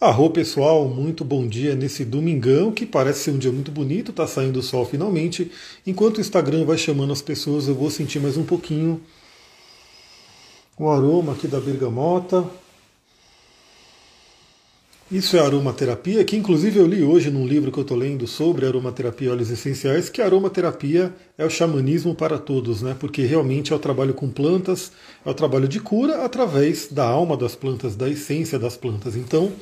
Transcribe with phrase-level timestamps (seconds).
[0.00, 4.26] Arro pessoal, muito bom dia nesse domingão que parece ser um dia muito bonito, tá
[4.26, 5.52] saindo o sol finalmente.
[5.86, 8.98] Enquanto o Instagram vai chamando as pessoas, eu vou sentir mais um pouquinho
[10.78, 12.48] o aroma aqui da bergamota.
[15.12, 18.64] Isso é aromaterapia, que inclusive eu li hoje num livro que eu estou lendo sobre
[18.64, 22.96] aromaterapia e óleos essenciais, que aromaterapia é o xamanismo para todos, né?
[22.98, 24.92] Porque realmente é o trabalho com plantas,
[25.26, 29.14] é o trabalho de cura através da alma das plantas, da essência das plantas.
[29.14, 29.52] Então,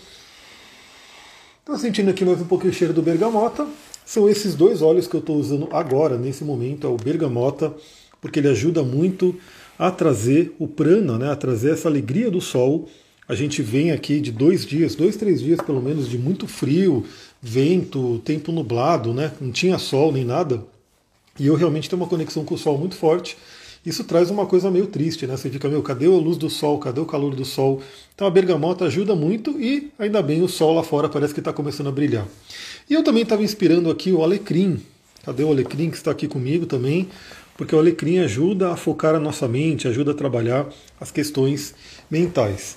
[1.69, 3.69] Estou sentindo aqui mais um pouquinho o cheiro do bergamota.
[4.03, 7.75] São esses dois óleos que eu estou usando agora, nesse momento, é o bergamota,
[8.23, 9.37] porque ele ajuda muito
[9.79, 12.89] a trazer o prana, né, a trazer essa alegria do sol.
[13.29, 17.05] A gente vem aqui de dois dias, dois, três dias pelo menos, de muito frio,
[17.43, 20.65] vento, tempo nublado, né, não tinha sol nem nada.
[21.39, 23.37] E eu realmente tenho uma conexão com o sol muito forte
[23.88, 25.37] isso traz uma coisa meio triste, né?
[25.37, 26.79] Você fica, meu, cadê a luz do sol?
[26.79, 27.80] Cadê o calor do sol?
[28.15, 31.52] Então a bergamota ajuda muito e ainda bem o sol lá fora parece que está
[31.52, 32.27] começando a brilhar.
[32.88, 34.82] E eu também estava inspirando aqui o alecrim.
[35.24, 37.09] Cadê o alecrim que está aqui comigo também?
[37.57, 40.66] Porque o alecrim ajuda a focar a nossa mente, ajuda a trabalhar
[41.01, 41.74] as questões
[42.10, 42.76] mentais.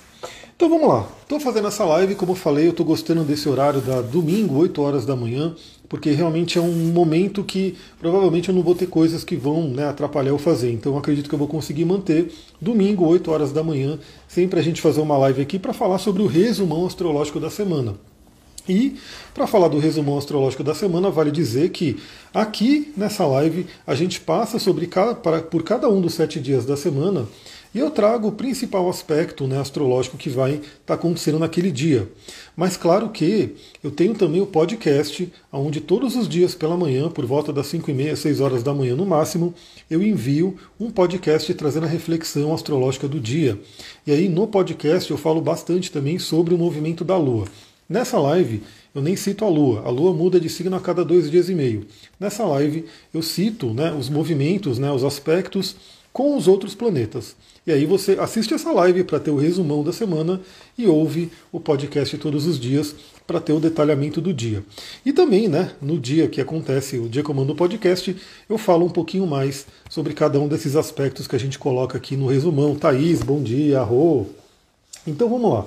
[0.56, 1.08] Então vamos lá.
[1.22, 4.80] Estou fazendo essa live, como eu falei, eu estou gostando desse horário da domingo, 8
[4.80, 5.54] horas da manhã,
[5.92, 9.86] porque realmente é um momento que provavelmente eu não vou ter coisas que vão né,
[9.86, 10.72] atrapalhar eu fazer.
[10.72, 14.62] Então eu acredito que eu vou conseguir manter domingo, 8 horas da manhã, sempre a
[14.62, 17.92] gente fazer uma live aqui para falar sobre o resumão astrológico da semana.
[18.66, 18.96] E
[19.34, 21.98] para falar do resumão astrológico da semana, vale dizer que
[22.32, 26.64] aqui nessa live a gente passa sobre cada, para, por cada um dos sete dias
[26.64, 27.26] da semana
[27.74, 32.08] e eu trago o principal aspecto né, astrológico que vai estar tá acontecendo naquele dia.
[32.54, 37.24] Mas claro que eu tenho também o podcast, onde todos os dias pela manhã, por
[37.24, 39.54] volta das 5 e meia, 6 horas da manhã no máximo,
[39.90, 43.58] eu envio um podcast trazendo a reflexão astrológica do dia.
[44.06, 47.46] E aí no podcast eu falo bastante também sobre o movimento da Lua.
[47.88, 48.62] Nessa live
[48.94, 51.54] eu nem cito a Lua, a Lua muda de signo a cada dois dias e
[51.54, 51.86] meio.
[52.20, 52.84] Nessa live
[53.14, 55.74] eu cito né, os movimentos, né, os aspectos
[56.12, 57.34] com os outros planetas.
[57.64, 60.40] E aí você assiste essa live para ter o resumão da semana
[60.76, 62.92] e ouve o podcast todos os dias
[63.24, 64.64] para ter o detalhamento do dia.
[65.06, 68.16] E também, né, no dia que acontece, o dia que eu mando o podcast,
[68.48, 72.16] eu falo um pouquinho mais sobre cada um desses aspectos que a gente coloca aqui
[72.16, 72.74] no resumão.
[72.74, 74.26] Thaís, bom dia, arro.
[75.06, 75.66] Então vamos lá.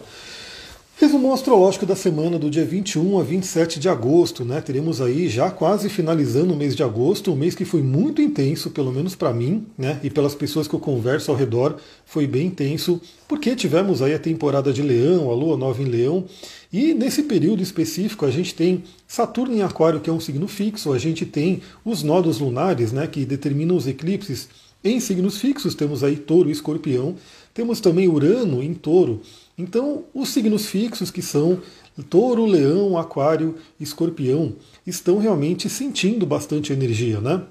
[0.97, 4.61] Resumo astrológico da semana do dia 21 a 27 de agosto, né?
[4.61, 8.69] Teremos aí já quase finalizando o mês de agosto, um mês que foi muito intenso,
[8.69, 9.99] pelo menos para mim, né?
[10.01, 14.19] E pelas pessoas que eu converso ao redor, foi bem intenso, porque tivemos aí a
[14.19, 16.23] temporada de Leão, a Lua Nova em Leão,
[16.71, 20.93] e nesse período específico a gente tem Saturno em Aquário, que é um signo fixo,
[20.93, 23.05] a gente tem os nodos lunares, né?
[23.05, 24.47] Que determinam os eclipses
[24.81, 27.15] em signos fixos, temos aí Touro e Escorpião,
[27.53, 29.21] temos também Urano em Touro.
[29.57, 31.61] Então, os signos fixos, que são
[32.09, 34.53] Touro, Leão, Aquário Escorpião,
[34.85, 37.41] estão realmente sentindo bastante energia, né?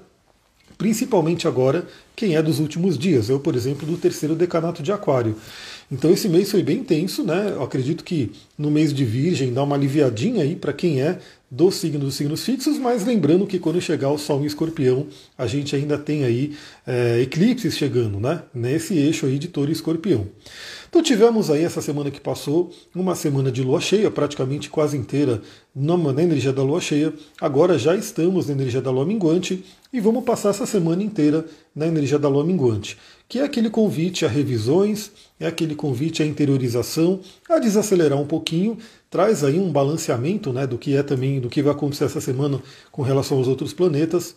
[0.77, 3.29] Principalmente agora, quem é dos últimos dias.
[3.29, 5.35] Eu, por exemplo, do terceiro decanato de Aquário.
[5.91, 7.53] Então esse mês foi bem tenso, né?
[7.55, 11.19] Eu acredito que no mês de Virgem dá uma aliviadinha aí para quem é
[11.49, 15.07] do signo dos signos fixos, mas lembrando que quando chegar o Sol em Escorpião,
[15.37, 16.53] a gente ainda tem aí
[16.87, 18.43] é, eclipses chegando, né?
[18.53, 20.27] Nesse eixo aí de Touro e Escorpião.
[20.89, 25.41] Então tivemos aí essa semana que passou uma semana de lua cheia, praticamente quase inteira
[25.75, 27.13] na, na energia da lua cheia.
[27.39, 31.85] Agora já estamos na energia da lua minguante e vamos passar essa semana inteira na
[31.85, 37.19] energia da lua minguante, que é aquele convite a revisões, é aquele convite à interiorização,
[37.49, 38.77] a desacelerar um pouquinho,
[39.09, 42.61] traz aí um balanceamento né, do que é também, do que vai acontecer essa semana
[42.91, 44.35] com relação aos outros planetas.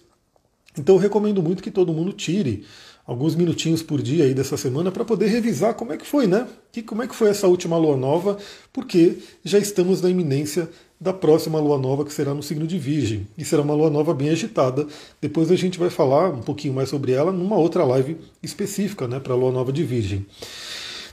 [0.77, 2.65] Então eu recomendo muito que todo mundo tire
[3.07, 6.47] alguns minutinhos por dia aí dessa semana para poder revisar como é que foi, né?
[6.71, 8.37] Que, como é que foi essa última lua nova,
[8.71, 10.69] porque já estamos na iminência
[11.01, 13.27] da próxima lua nova que será no signo de Virgem.
[13.37, 14.87] E será uma lua nova bem agitada.
[15.21, 19.21] Depois a gente vai falar um pouquinho mais sobre ela numa outra live específica, né,
[19.21, 20.27] para a lua nova de Virgem.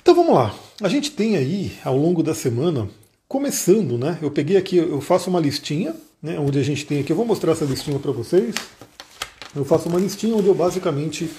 [0.01, 0.55] Então vamos lá.
[0.81, 2.89] A gente tem aí ao longo da semana
[3.27, 4.17] começando, né?
[4.21, 7.25] Eu peguei aqui, eu faço uma listinha, né, onde a gente tem aqui, eu vou
[7.25, 8.55] mostrar essa listinha para vocês.
[9.55, 11.29] Eu faço uma listinha onde eu basicamente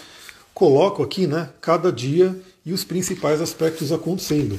[0.54, 2.34] coloco aqui né, cada dia
[2.64, 4.58] e os principais aspectos acontecendo.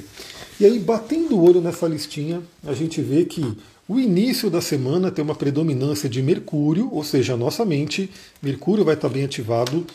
[0.59, 3.57] E aí, batendo o olho nessa listinha, a gente vê que
[3.87, 8.09] o início da semana tem uma predominância de Mercúrio, ou seja, a nossa mente,
[8.41, 9.85] Mercúrio vai estar bem ativado.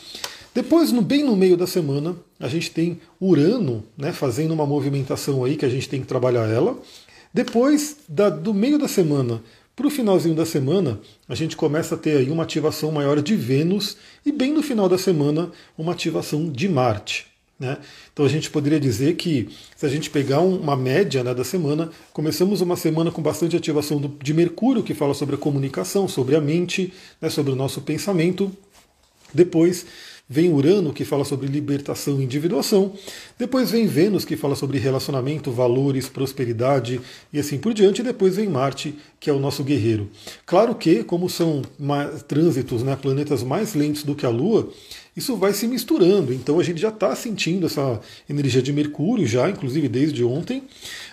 [0.55, 5.45] Depois, no, bem no meio da semana, a gente tem Urano né, fazendo uma movimentação
[5.45, 6.79] aí que a gente tem que trabalhar ela.
[7.35, 9.43] Depois da, do meio da semana,
[9.75, 13.35] para o finalzinho da semana, a gente começa a ter aí uma ativação maior de
[13.35, 17.32] Vênus e bem no final da semana, uma ativação de Marte.
[17.63, 17.79] Né?
[18.13, 21.93] Então a gente poderia dizer que, se a gente pegar uma média né, da semana,
[22.13, 26.35] começamos uma semana com bastante ativação do, de Mercúrio, que fala sobre a comunicação, sobre
[26.35, 28.51] a mente, né, sobre o nosso pensamento.
[29.33, 29.87] Depois
[30.29, 32.95] vem Urano, que fala sobre libertação e individuação.
[33.39, 37.01] Depois vem Vênus, que fala sobre relacionamento, valores, prosperidade
[37.33, 38.01] e assim por diante.
[38.01, 40.11] E depois vem Marte, que é o nosso guerreiro.
[40.45, 41.63] Claro que, como são
[42.27, 44.69] trânsitos, né, planetas mais lentos do que a Lua,
[45.17, 46.33] isso vai se misturando.
[46.33, 50.63] Então a gente já está sentindo essa energia de Mercúrio já, inclusive desde ontem.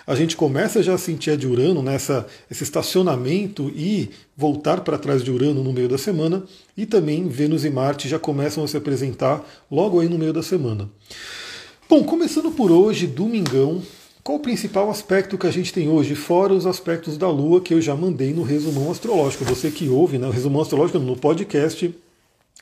[0.06, 4.98] A gente começa já a sentir a de Urano nessa esse estacionamento e voltar para
[4.98, 6.42] trás de Urano no meio da semana.
[6.76, 10.42] E também Vênus e Marte já começam a se apresentar logo aí no meio da
[10.42, 10.88] semana.
[11.88, 13.82] Bom, começando por hoje, domingão,
[14.22, 17.74] qual o principal aspecto que a gente tem hoje, fora os aspectos da Lua que
[17.74, 19.44] eu já mandei no resumão astrológico?
[19.44, 21.92] Você que ouve, né, o resumão astrológico no podcast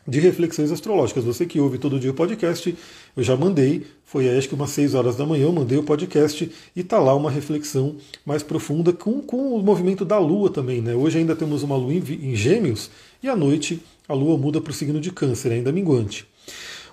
[0.09, 1.23] de reflexões astrológicas.
[1.23, 2.75] Você que ouve todo dia o podcast,
[3.15, 6.51] eu já mandei, foi acho que umas 6 horas da manhã, eu mandei o podcast
[6.75, 10.81] e tá lá uma reflexão mais profunda com, com o movimento da Lua também.
[10.81, 10.95] Né?
[10.95, 12.91] Hoje ainda temos uma Lua em, em Gêmeos
[13.23, 16.27] e à noite a Lua muda para o signo de Câncer, ainda minguante.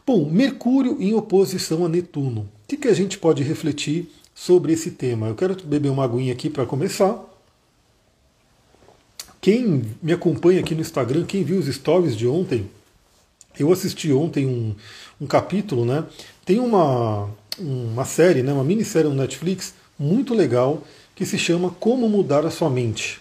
[0.06, 2.42] Bom, Mercúrio em oposição a Netuno.
[2.42, 5.30] O que, que a gente pode refletir sobre esse tema?
[5.30, 7.24] Eu quero beber uma aguinha aqui para começar.
[9.40, 12.70] Quem me acompanha aqui no Instagram, quem viu os stories de ontem,
[13.60, 14.76] eu assisti ontem um,
[15.20, 16.04] um capítulo, né?
[16.46, 20.84] Tem uma, uma série, né, uma minissérie no Netflix muito legal
[21.16, 23.20] que se chama Como Mudar a Sua Mente.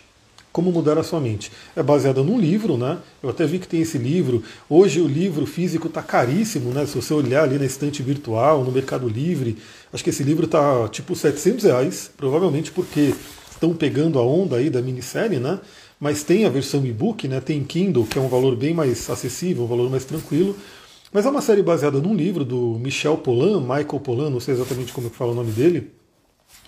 [0.53, 1.51] Como Mudar a Sua Mente.
[1.75, 2.99] É baseada num livro, né?
[3.23, 4.43] Eu até vi que tem esse livro.
[4.69, 6.85] Hoje o livro físico está caríssimo, né?
[6.87, 9.57] Se você olhar ali na estante virtual, no Mercado Livre,
[9.93, 13.15] acho que esse livro está tipo 700 reais, provavelmente porque
[13.51, 15.61] estão pegando a onda aí da minissérie, né?
[16.05, 17.41] Mas tem a versão e-book, né?
[17.41, 20.55] tem Kindle, que é um valor bem mais acessível, um valor mais tranquilo.
[21.11, 24.93] Mas é uma série baseada num livro do Michel Polan, Michael Polan, não sei exatamente
[24.93, 25.93] como é que fala o nome dele.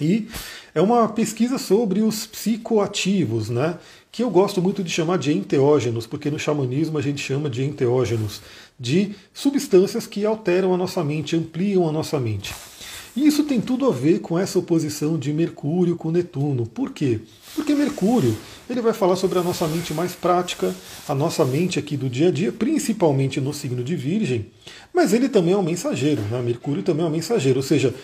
[0.00, 0.26] E
[0.74, 3.78] é uma pesquisa sobre os psicoativos, né?
[4.10, 7.62] que eu gosto muito de chamar de enteógenos, porque no xamanismo a gente chama de
[7.62, 8.40] enteógenos,
[8.80, 12.54] de substâncias que alteram a nossa mente, ampliam a nossa mente.
[13.14, 16.66] E isso tem tudo a ver com essa oposição de Mercúrio com Netuno.
[16.66, 17.20] Por quê?
[17.54, 18.34] Porque Mercúrio
[18.68, 20.74] ele vai falar sobre a nossa mente mais prática,
[21.08, 24.46] a nossa mente aqui do dia a dia, principalmente no signo de Virgem,
[24.92, 26.40] mas ele também é um mensageiro, né?
[26.42, 27.94] Mercúrio também é um mensageiro, ou seja,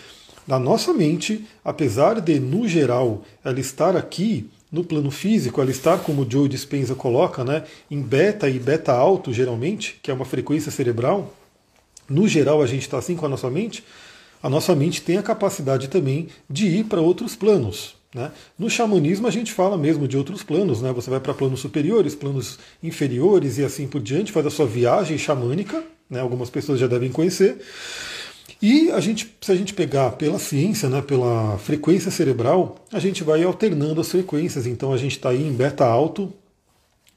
[0.47, 5.99] na nossa mente, apesar de, no geral, ela estar aqui no plano físico, ela estar,
[5.99, 10.25] como o Joe Dispenza coloca, né, em beta e beta alto, geralmente, que é uma
[10.25, 11.33] frequência cerebral,
[12.09, 13.83] no geral a gente está assim com a nossa mente,
[14.41, 17.95] a nossa mente tem a capacidade também de ir para outros planos.
[18.13, 18.31] Né?
[18.57, 20.91] No xamanismo a gente fala mesmo de outros planos, né?
[20.91, 25.17] você vai para planos superiores, planos inferiores e assim por diante, faz a sua viagem
[25.17, 26.19] xamânica, né?
[26.19, 27.57] algumas pessoas já devem conhecer.
[28.61, 33.21] E a gente, se a gente pegar pela ciência, né, pela frequência cerebral, a gente
[33.21, 34.65] vai alternando as frequências.
[34.65, 36.31] Então a gente está aí em beta alto,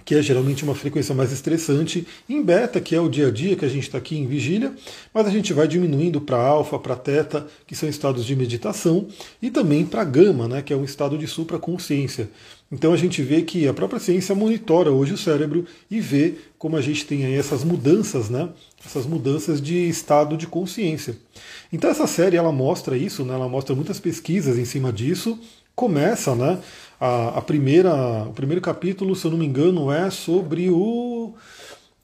[0.07, 3.57] que é geralmente uma frequência mais estressante, em beta, que é o dia a dia,
[3.57, 4.73] que a gente está aqui em vigília,
[5.13, 9.09] mas a gente vai diminuindo para alfa, para teta, que são estados de meditação,
[9.43, 12.31] e também para gama, né, que é um estado de supraconsciência.
[12.71, 16.77] Então a gente vê que a própria ciência monitora hoje o cérebro e vê como
[16.77, 18.49] a gente tem aí essas mudanças, né?
[18.85, 21.17] Essas mudanças de estado de consciência.
[21.73, 23.35] Então essa série ela mostra isso, né?
[23.35, 25.39] Ela mostra muitas pesquisas em cima disso.
[25.77, 26.59] Começa, né?
[27.01, 31.35] A, a, primeira, o primeiro capítulo, se eu não me engano, é sobre o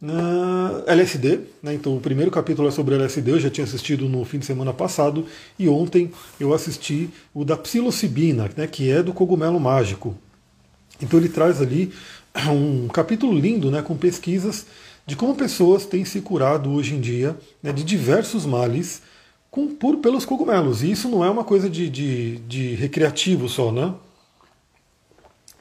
[0.03, 1.41] uh, LSD.
[1.63, 1.75] Né?
[1.75, 3.31] Então, o primeiro capítulo é sobre LSD.
[3.31, 5.27] Eu já tinha assistido no fim de semana passado
[5.59, 8.67] e ontem eu assisti o da psilocibina, né?
[8.67, 10.15] que é do cogumelo mágico.
[11.01, 11.93] Então, ele traz ali
[12.51, 13.81] um capítulo lindo, né?
[13.81, 14.67] com pesquisas
[15.07, 17.73] de como pessoas têm se curado hoje em dia né?
[17.73, 19.03] de diversos males
[19.51, 20.83] com, por, pelos cogumelos.
[20.83, 23.93] E isso não é uma coisa de, de, de recreativo só, né?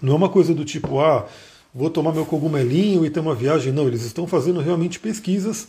[0.02, 1.28] Não é uma coisa do tipo, ah,
[1.74, 3.72] vou tomar meu cogumelinho e ter uma viagem.
[3.72, 5.68] Não, eles estão fazendo realmente pesquisas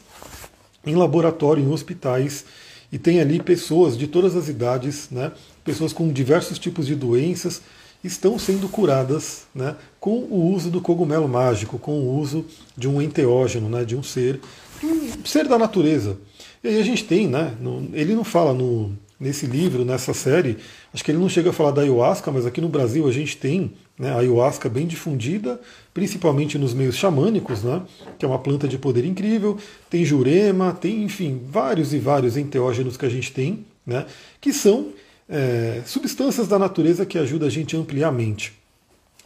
[0.84, 2.44] em laboratório, em hospitais,
[2.90, 5.32] e tem ali pessoas de todas as idades, né,
[5.64, 7.62] pessoas com diversos tipos de doenças,
[8.02, 12.44] estão sendo curadas né, com o uso do cogumelo mágico, com o uso
[12.76, 14.40] de um enteógeno, né, de um ser,
[14.82, 16.18] um ser da natureza.
[16.62, 17.54] E aí a gente tem, né,
[17.92, 20.58] ele não fala no, nesse livro, nessa série,
[20.92, 23.36] acho que ele não chega a falar da ayahuasca, mas aqui no Brasil a gente
[23.36, 23.72] tem
[24.02, 25.60] né, a ayahuasca bem difundida,
[25.94, 27.82] principalmente nos meios xamânicos, né,
[28.18, 29.56] que é uma planta de poder incrível,
[29.88, 34.04] tem jurema, tem, enfim, vários e vários enteógenos que a gente tem, né,
[34.40, 34.88] que são
[35.28, 38.52] é, substâncias da natureza que ajudam a gente a ampliar a mente.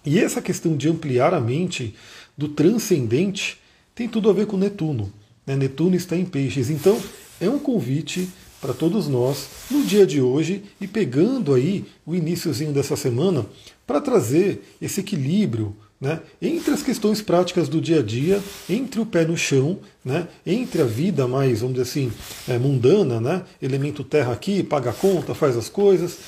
[0.04, 1.94] E essa questão de ampliar a mente
[2.36, 3.58] do transcendente
[3.94, 5.10] tem tudo a ver com Netuno.
[5.46, 5.56] Né?
[5.56, 6.68] Netuno está em peixes.
[6.68, 7.00] Então,
[7.40, 8.28] é um convite
[8.60, 13.46] para todos nós no dia de hoje e pegando aí o iníciozinho dessa semana
[13.86, 19.06] para trazer esse equilíbrio né, entre as questões práticas do dia a dia, entre o
[19.06, 22.12] pé no chão, né, entre a vida mais, vamos dizer assim,
[22.46, 26.18] é, mundana, né, elemento terra aqui, paga a conta, faz as coisas,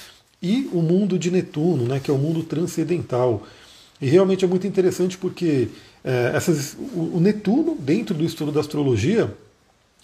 [0.42, 3.42] e o mundo de Netuno, né, que é o mundo transcendental.
[4.00, 5.68] E realmente é muito interessante porque
[6.02, 9.34] é, essas, o, o Netuno, dentro do estudo da astrologia,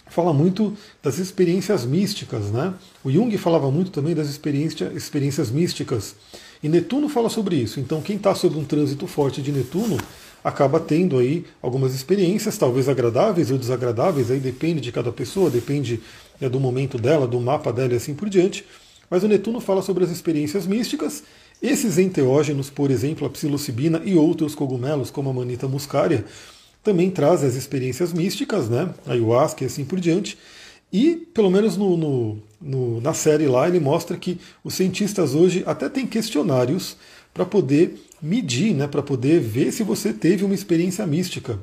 [0.07, 2.51] fala muito das experiências místicas.
[2.51, 2.73] Né?
[3.03, 6.15] O Jung falava muito também das experiência, experiências místicas.
[6.63, 7.79] E Netuno fala sobre isso.
[7.79, 9.97] Então, quem está sob um trânsito forte de Netuno
[10.43, 15.99] acaba tendo aí algumas experiências, talvez agradáveis ou desagradáveis, aí depende de cada pessoa, depende
[16.39, 18.65] é, do momento dela, do mapa dela e assim por diante.
[19.09, 21.23] Mas o Netuno fala sobre as experiências místicas.
[21.61, 26.25] Esses enteógenos, por exemplo, a psilocibina e outros cogumelos, como a manita muscaria,
[26.85, 28.93] também trazem as experiências místicas, né?
[29.07, 30.37] Ayahuasca e assim por diante.
[30.93, 35.63] E, pelo menos no, no, no, na série lá, ele mostra que os cientistas hoje
[35.65, 36.95] até têm questionários
[37.33, 41.59] para poder medir, né, para poder ver se você teve uma experiência mística.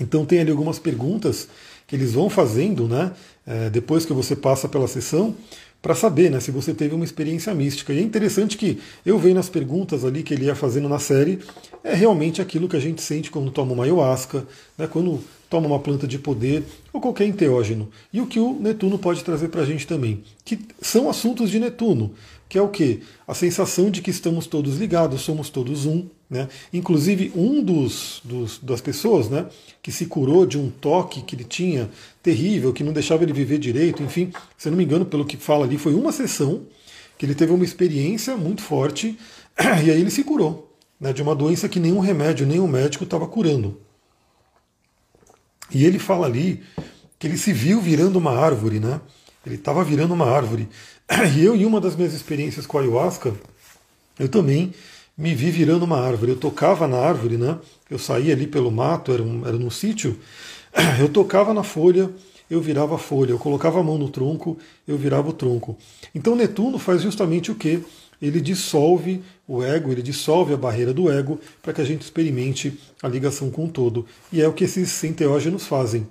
[0.00, 1.48] Então tem ali algumas perguntas
[1.86, 3.12] que eles vão fazendo, né,
[3.46, 5.34] é, depois que você passa pela sessão,
[5.84, 7.92] para saber né, se você teve uma experiência mística.
[7.92, 11.40] E é interessante que eu vejo nas perguntas ali que ele ia fazendo na série,
[11.84, 14.46] é realmente aquilo que a gente sente quando toma uma ayahuasca,
[14.78, 17.90] né, quando toma uma planta de poder ou qualquer enteógeno.
[18.10, 21.60] E o que o Netuno pode trazer para a gente também, que são assuntos de
[21.60, 22.14] Netuno,
[22.48, 23.02] que é o que?
[23.28, 26.06] A sensação de que estamos todos ligados, somos todos um.
[26.28, 26.48] Né?
[26.72, 29.46] Inclusive, um dos, dos, das pessoas né,
[29.82, 31.90] que se curou de um toque que ele tinha
[32.22, 35.64] terrível, que não deixava ele viver direito, enfim, se não me engano, pelo que fala
[35.64, 36.62] ali, foi uma sessão
[37.18, 39.18] que ele teve uma experiência muito forte
[39.84, 43.26] e aí ele se curou né, de uma doença que nenhum remédio, nenhum médico estava
[43.26, 43.80] curando.
[45.70, 46.62] E ele fala ali
[47.18, 49.00] que ele se viu virando uma árvore, né?
[49.44, 50.68] Ele estava virando uma árvore.
[51.36, 53.34] E eu, em uma das minhas experiências com a ayahuasca,
[54.18, 54.72] eu também
[55.16, 56.32] me vi virando uma árvore.
[56.32, 57.58] Eu tocava na árvore, né?
[57.88, 60.18] Eu saía ali pelo mato, era, um, era num sítio.
[60.98, 62.10] Eu tocava na folha,
[62.50, 63.30] eu virava a folha.
[63.30, 65.78] Eu colocava a mão no tronco, eu virava o tronco.
[66.14, 67.80] Então Netuno faz justamente o que?
[68.20, 72.78] Ele dissolve o ego, ele dissolve a barreira do ego para que a gente experimente
[73.02, 74.06] a ligação com o todo.
[74.32, 76.06] E é o que esses enteógenos fazem.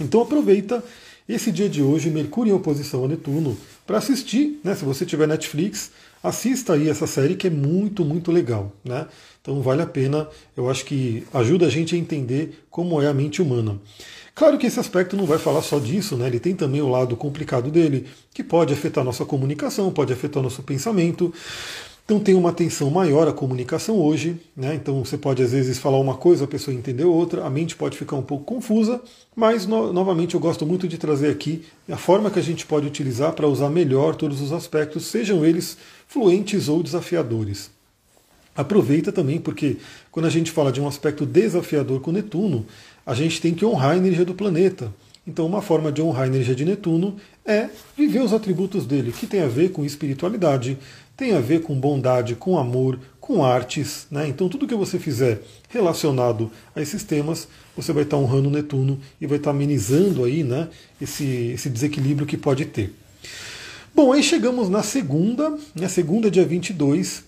[0.00, 0.82] Então aproveita
[1.28, 4.74] esse dia de hoje, Mercúrio em oposição a Netuno, para assistir, né?
[4.74, 5.90] Se você tiver Netflix,
[6.24, 8.72] assista aí essa série que é muito, muito legal.
[8.82, 9.06] Né?
[9.42, 10.26] Então vale a pena,
[10.56, 13.78] eu acho que ajuda a gente a entender como é a mente humana.
[14.34, 16.26] Claro que esse aspecto não vai falar só disso, né?
[16.26, 20.62] ele tem também o lado complicado dele, que pode afetar nossa comunicação, pode afetar nosso
[20.62, 21.32] pensamento.
[22.04, 24.74] Então tem uma atenção maior à comunicação hoje, né?
[24.74, 27.96] Então você pode às vezes falar uma coisa, a pessoa entender outra, a mente pode
[27.96, 29.00] ficar um pouco confusa,
[29.34, 32.86] mas no, novamente eu gosto muito de trazer aqui a forma que a gente pode
[32.86, 37.70] utilizar para usar melhor todos os aspectos, sejam eles fluentes ou desafiadores.
[38.54, 39.78] Aproveita também porque
[40.12, 42.66] quando a gente fala de um aspecto desafiador com Netuno,
[43.06, 44.92] a gente tem que honrar a energia do planeta.
[45.26, 49.26] Então, uma forma de honrar a energia de Netuno é viver os atributos dele, que
[49.26, 50.78] tem a ver com espiritualidade,
[51.16, 54.06] tem a ver com bondade, com amor, com artes.
[54.10, 54.28] Né?
[54.28, 59.26] Então, tudo que você fizer relacionado a esses temas, você vai estar honrando Netuno e
[59.26, 60.68] vai estar amenizando aí, né,
[61.00, 62.92] esse, esse desequilíbrio que pode ter.
[63.94, 67.22] Bom, aí chegamos na segunda, na segunda, dia 22,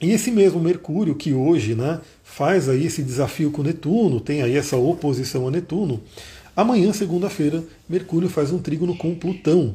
[0.00, 4.56] e esse mesmo Mercúrio, que hoje né, faz aí esse desafio com Netuno, tem aí
[4.56, 6.00] essa oposição a Netuno,
[6.56, 9.74] amanhã, segunda-feira, Mercúrio faz um trígono com Plutão.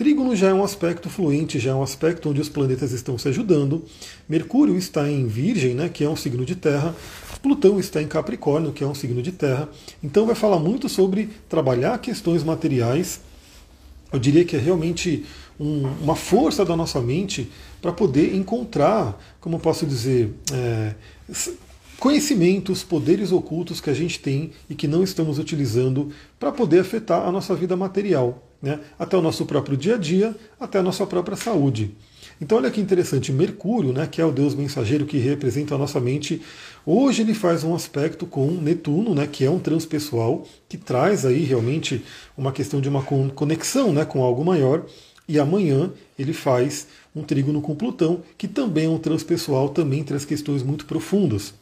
[0.00, 3.28] Trígono já é um aspecto fluente, já é um aspecto onde os planetas estão se
[3.28, 3.84] ajudando.
[4.26, 6.96] Mercúrio está em Virgem, né, que é um signo de terra.
[7.42, 9.68] Plutão está em Capricórnio, que é um signo de terra.
[10.02, 13.20] Então vai falar muito sobre trabalhar questões materiais.
[14.10, 15.26] Eu diria que é realmente
[15.60, 17.50] um, uma força da nossa mente
[17.82, 20.94] para poder encontrar, como posso dizer, é,
[21.98, 27.28] conhecimentos, poderes ocultos que a gente tem e que não estamos utilizando para poder afetar
[27.28, 31.06] a nossa vida material né, até o nosso próprio dia a dia, até a nossa
[31.06, 31.94] própria saúde.
[32.40, 36.00] Então olha que interessante, Mercúrio, né, que é o deus mensageiro que representa a nossa
[36.00, 36.40] mente,
[36.86, 41.44] hoje ele faz um aspecto com Netuno, né, que é um transpessoal, que traz aí
[41.44, 42.02] realmente
[42.36, 44.86] uma questão de uma conexão né, com algo maior,
[45.28, 50.24] e amanhã ele faz um trígono com Plutão, que também é um transpessoal, também traz
[50.24, 51.54] questões muito profundas.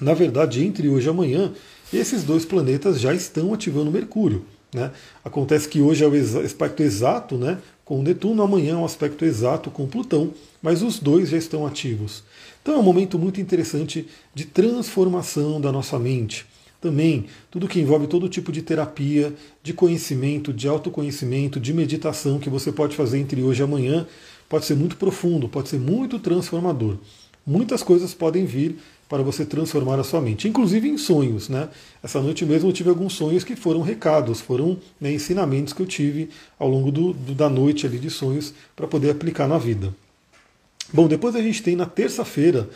[0.00, 1.52] Na verdade, entre hoje e amanhã,
[1.92, 4.44] esses dois planetas já estão ativando Mercúrio.
[4.74, 4.90] Né?
[5.24, 9.70] Acontece que hoje é o aspecto exato né, com Netuno, amanhã é um aspecto exato
[9.70, 12.24] com Plutão, mas os dois já estão ativos.
[12.60, 16.44] Então é um momento muito interessante de transformação da nossa mente,
[16.80, 22.50] também tudo que envolve todo tipo de terapia, de conhecimento, de autoconhecimento, de meditação que
[22.50, 24.06] você pode fazer entre hoje e amanhã,
[24.48, 26.96] pode ser muito profundo, pode ser muito transformador.
[27.46, 28.78] Muitas coisas podem vir
[29.08, 31.48] para você transformar a sua mente, inclusive em sonhos.
[31.48, 31.68] Né?
[32.02, 35.86] Essa noite mesmo eu tive alguns sonhos que foram recados, foram né, ensinamentos que eu
[35.86, 39.94] tive ao longo do, do, da noite ali de sonhos para poder aplicar na vida.
[40.92, 42.68] Bom, depois a gente tem na terça-feira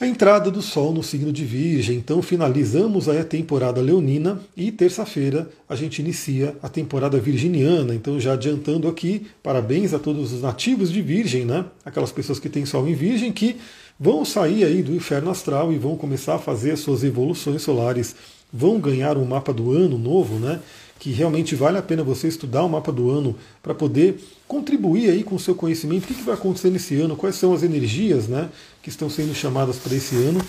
[0.00, 1.96] a entrada do Sol no signo de Virgem.
[1.96, 7.94] Então finalizamos aí a temporada leonina e terça-feira a gente inicia a temporada virginiana.
[7.94, 11.64] Então já adiantando aqui, parabéns a todos os nativos de Virgem, né?
[11.84, 13.56] Aquelas pessoas que têm Sol em Virgem que
[14.02, 18.16] vão sair aí do inferno astral e vão começar a fazer as suas evoluções solares,
[18.52, 20.58] vão ganhar um mapa do ano novo, né?
[20.98, 25.22] que realmente vale a pena você estudar o mapa do ano para poder contribuir aí
[25.22, 28.26] com o seu conhecimento, o que, que vai acontecer nesse ano, quais são as energias
[28.26, 28.48] né,
[28.82, 30.40] que estão sendo chamadas para esse ano.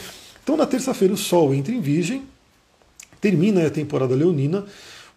[0.44, 2.24] Então na terça-feira o Sol entra em Virgem,
[3.22, 4.66] termina a temporada leonina.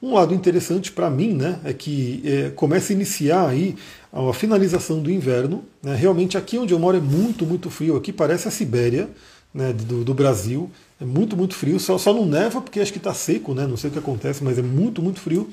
[0.07, 3.75] Um lado interessante para mim né, é que é, começa a iniciar aí
[4.13, 5.65] a finalização do inverno.
[5.83, 9.11] Né, realmente aqui onde eu moro é muito, muito frio, aqui parece a Sibéria
[9.53, 10.71] né, do, do Brasil.
[11.01, 11.81] É muito, muito frio.
[11.81, 13.67] Só, só não neva porque acho que está seco, né?
[13.67, 15.51] Não sei o que acontece, mas é muito, muito frio.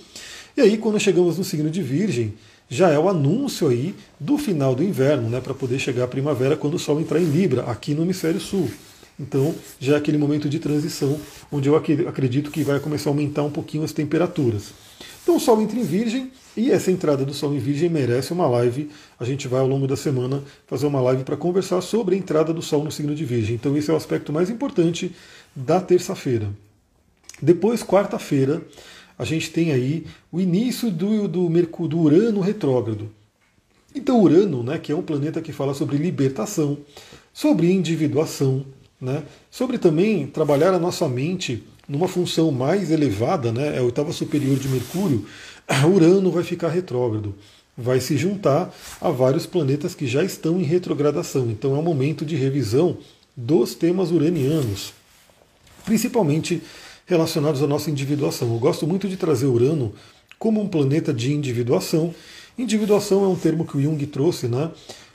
[0.55, 2.35] E aí, quando chegamos no signo de Virgem,
[2.69, 5.41] já é o anúncio aí do final do inverno, né?
[5.41, 8.69] Para poder chegar a primavera quando o Sol entrar em Libra, aqui no hemisfério sul.
[9.19, 11.19] Então, já é aquele momento de transição
[11.51, 14.71] onde eu acredito que vai começar a aumentar um pouquinho as temperaturas.
[15.21, 18.47] Então, o Sol entra em Virgem e essa entrada do Sol em Virgem merece uma
[18.47, 18.89] live.
[19.19, 22.53] A gente vai ao longo da semana fazer uma live para conversar sobre a entrada
[22.53, 23.55] do Sol no signo de Virgem.
[23.55, 25.15] Então, esse é o aspecto mais importante
[25.55, 26.49] da terça-feira.
[27.41, 28.61] Depois, quarta-feira,
[29.17, 33.09] a gente tem aí o início do, do, Mercúrio, do Urano retrógrado.
[33.95, 36.79] Então, Urano, né, que é um planeta que fala sobre libertação,
[37.31, 38.65] sobre individuação,
[39.03, 44.13] né, sobre também trabalhar a nossa mente numa função mais elevada, né, é a oitava
[44.13, 45.25] superior de Mercúrio,
[45.93, 47.35] Urano vai ficar retrógrado,
[47.77, 51.51] vai se juntar a vários planetas que já estão em retrogradação.
[51.51, 52.97] Então é um momento de revisão
[53.35, 54.93] dos temas uranianos,
[55.83, 56.61] principalmente
[57.05, 58.53] relacionados à nossa individuação.
[58.53, 59.93] Eu gosto muito de trazer Urano
[60.39, 62.15] como um planeta de individuação.
[62.57, 64.71] Individuação é um termo que o Jung trouxe, né?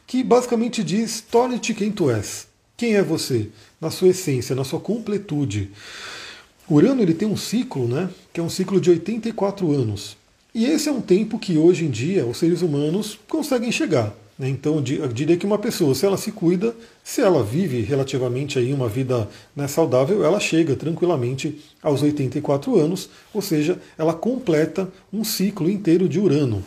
[0.07, 2.49] Que basicamente diz: torne-te quem tu és.
[2.79, 3.49] Quem é você?
[3.81, 5.71] Na sua essência, na sua completude.
[6.69, 10.17] Urano ele tem um ciclo, né, que é um ciclo de 84 anos.
[10.55, 14.15] E esse é um tempo que hoje em dia os seres humanos conseguem chegar.
[14.39, 14.49] Né?
[14.49, 18.73] Então eu diria que uma pessoa, se ela se cuida, se ela vive relativamente aí
[18.73, 25.25] uma vida né, saudável, ela chega tranquilamente aos 84 anos, ou seja, ela completa um
[25.25, 26.65] ciclo inteiro de Urano.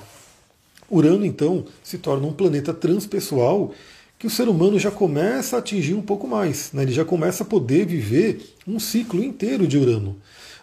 [0.90, 3.74] Urano, então, se torna um planeta transpessoal
[4.22, 6.84] que o ser humano já começa a atingir um pouco mais, né?
[6.84, 10.16] ele já começa a poder viver um ciclo inteiro de Urano.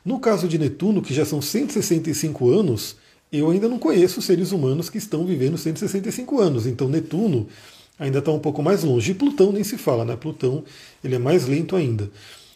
[0.05, 2.95] No caso de Netuno, que já são 165 anos,
[3.33, 7.49] eu ainda não conheço seres humanos que estão vivendo 165 anos, então Netuno
[7.99, 9.11] ainda está um pouco mais longe.
[9.11, 10.15] E Plutão nem se fala, né?
[10.15, 10.63] Plutão
[11.03, 12.09] ele é mais lento ainda.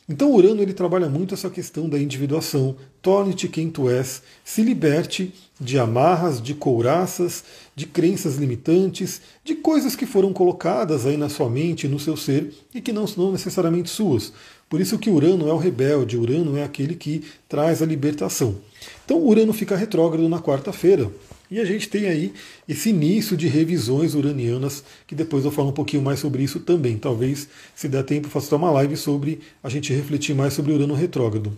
[0.08, 5.32] Então Urano ele trabalha muito essa questão da individuação, torne-te quem tu és, se liberte
[5.60, 11.48] de amarras, de couraças, de crenças limitantes, de coisas que foram colocadas aí na sua
[11.48, 14.32] mente, no seu ser e que não são necessariamente suas.
[14.68, 18.56] Por isso que Urano é o rebelde, Urano é aquele que traz a libertação.
[19.04, 21.10] Então Urano fica retrógrado na quarta-feira.
[21.52, 22.32] E a gente tem aí
[22.66, 26.96] esse início de revisões uranianas, que depois eu falo um pouquinho mais sobre isso também.
[26.96, 31.52] Talvez, se der tempo, faça uma live sobre a gente refletir mais sobre Urano retrógrado.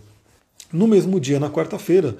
[0.69, 2.17] No mesmo dia, na quarta-feira,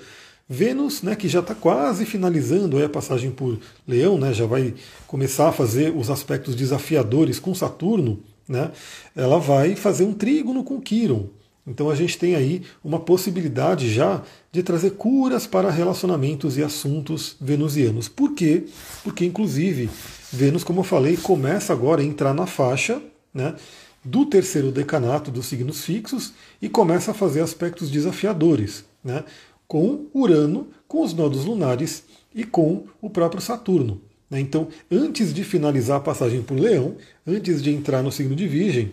[0.48, 4.74] Vênus, né, que já está quase finalizando a passagem por Leão, né, já vai
[5.06, 8.72] começar a fazer os aspectos desafiadores com Saturno, né,
[9.14, 11.28] ela vai fazer um trígono com Quiron.
[11.68, 17.36] Então a gente tem aí uma possibilidade já de trazer curas para relacionamentos e assuntos
[17.42, 18.08] venusianos.
[18.08, 18.66] Por quê?
[19.04, 19.90] Porque, inclusive,
[20.32, 23.02] Vênus, como eu falei, começa agora a entrar na faixa
[23.34, 23.56] né,
[24.04, 28.86] do terceiro decanato dos signos fixos e começa a fazer aspectos desafiadores.
[29.04, 29.24] Né?
[29.68, 34.02] com Urano, com os nodos lunares e com o próprio Saturno.
[34.30, 34.40] Né?
[34.40, 38.92] Então, antes de finalizar a passagem por Leão, antes de entrar no signo de Virgem,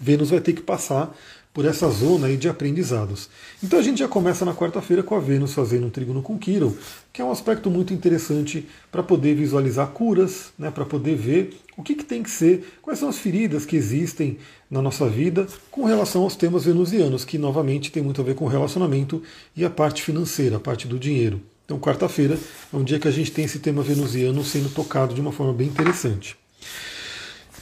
[0.00, 1.16] Vênus vai ter que passar
[1.56, 3.30] por essa zona aí de aprendizados.
[3.64, 6.74] Então a gente já começa na quarta-feira com a Vênus fazendo um trígono com Quiron,
[7.10, 11.82] que é um aspecto muito interessante para poder visualizar curas, né, para poder ver o
[11.82, 14.36] que, que tem que ser, quais são as feridas que existem
[14.70, 18.44] na nossa vida com relação aos temas venusianos, que novamente tem muito a ver com
[18.44, 19.22] o relacionamento
[19.56, 21.40] e a parte financeira, a parte do dinheiro.
[21.64, 22.38] Então, quarta-feira
[22.70, 25.54] é um dia que a gente tem esse tema venusiano sendo tocado de uma forma
[25.54, 26.36] bem interessante.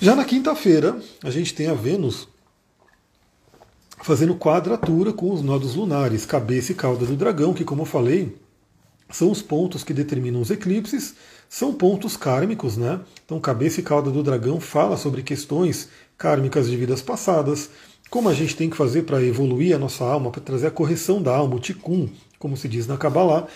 [0.00, 2.26] Já na quinta-feira, a gente tem a Vênus
[4.04, 8.36] fazendo quadratura com os nodos lunares, cabeça e cauda do dragão, que, como eu falei,
[9.08, 11.14] são os pontos que determinam os eclipses,
[11.48, 13.00] são pontos kármicos, né?
[13.24, 15.88] Então, cabeça e cauda do dragão fala sobre questões
[16.18, 17.70] kármicas de vidas passadas,
[18.10, 21.22] como a gente tem que fazer para evoluir a nossa alma, para trazer a correção
[21.22, 23.46] da alma, o tikkun, como se diz na Kabbalah.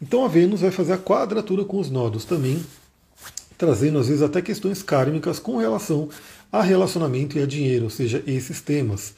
[0.00, 2.64] Então, a Vênus vai fazer a quadratura com os nodos também,
[3.58, 6.08] trazendo às vezes até questões kármicas com relação
[6.50, 9.12] a relacionamento e a dinheiro, ou seja, esses temas.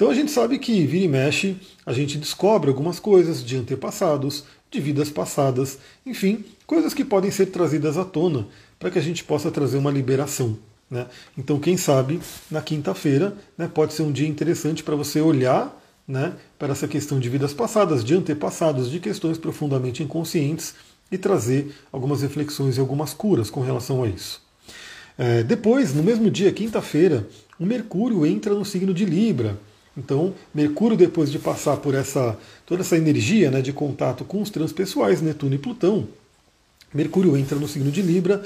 [0.00, 4.44] Então a gente sabe que vira e mexe, a gente descobre algumas coisas de antepassados,
[4.70, 8.46] de vidas passadas, enfim, coisas que podem ser trazidas à tona
[8.78, 10.56] para que a gente possa trazer uma liberação.
[10.90, 11.06] Né?
[11.36, 12.18] Então, quem sabe,
[12.50, 17.20] na quinta-feira né, pode ser um dia interessante para você olhar né, para essa questão
[17.20, 20.76] de vidas passadas, de antepassados, de questões profundamente inconscientes
[21.12, 24.40] e trazer algumas reflexões e algumas curas com relação a isso.
[25.18, 29.58] É, depois, no mesmo dia, quinta-feira, o Mercúrio entra no signo de Libra.
[29.96, 34.50] Então, Mercúrio, depois de passar por essa toda essa energia né, de contato com os
[34.50, 36.06] transpessoais, Netuno e Plutão,
[36.92, 38.42] Mercúrio entra no signo de Libra,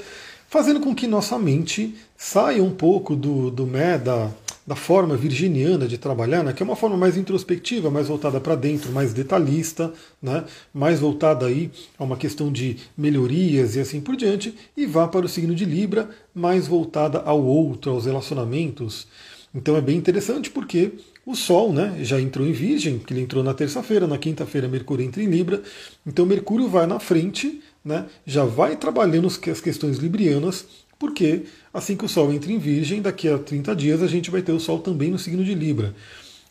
[0.47, 4.29] fazendo com que nossa mente saia um pouco do, do né, da,
[4.65, 8.55] da forma virginiana de trabalhar, né, que é uma forma mais introspectiva, mais voltada para
[8.55, 14.15] dentro, mais detalhista, né, mais voltada aí a uma questão de melhorias e assim por
[14.15, 19.07] diante, e vá para o signo de Libra, mais voltada ao outro, aos relacionamentos.
[19.53, 20.93] Então é bem interessante porque
[21.25, 25.05] o Sol né, já entrou em Virgem, que ele entrou na terça-feira, na quinta-feira Mercúrio
[25.05, 25.63] entra em Libra,
[26.05, 30.65] então Mercúrio vai na frente, né, já vai trabalhando as questões librianas
[30.97, 34.41] porque assim que o Sol entra em Virgem, daqui a 30 dias a gente vai
[34.41, 35.93] ter o Sol também no signo de Libra.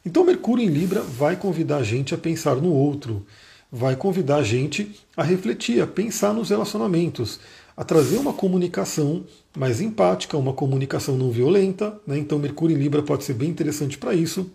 [0.04, 3.24] Então, Mercúrio em Libra vai convidar a gente a pensar no outro,
[3.72, 7.40] vai convidar a gente a refletir, a pensar nos relacionamentos,
[7.74, 9.24] a trazer uma comunicação
[9.56, 11.98] mais empática, uma comunicação não violenta.
[12.06, 12.18] Né?
[12.18, 14.50] Então, Mercúrio em Libra pode ser bem interessante para isso.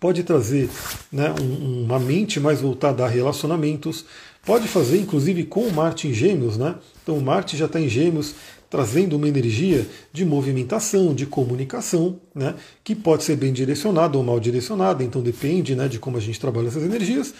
[0.00, 0.70] Pode trazer
[1.10, 4.04] né, um, uma mente mais voltada a relacionamentos,
[4.44, 6.76] pode fazer inclusive com o Marte em Gêmeos, né?
[7.02, 8.34] Então o Marte já está em Gêmeos,
[8.70, 14.38] trazendo uma energia de movimentação, de comunicação, né, que pode ser bem direcionada ou mal
[14.38, 17.32] direcionada, então depende né, de como a gente trabalha essas energias.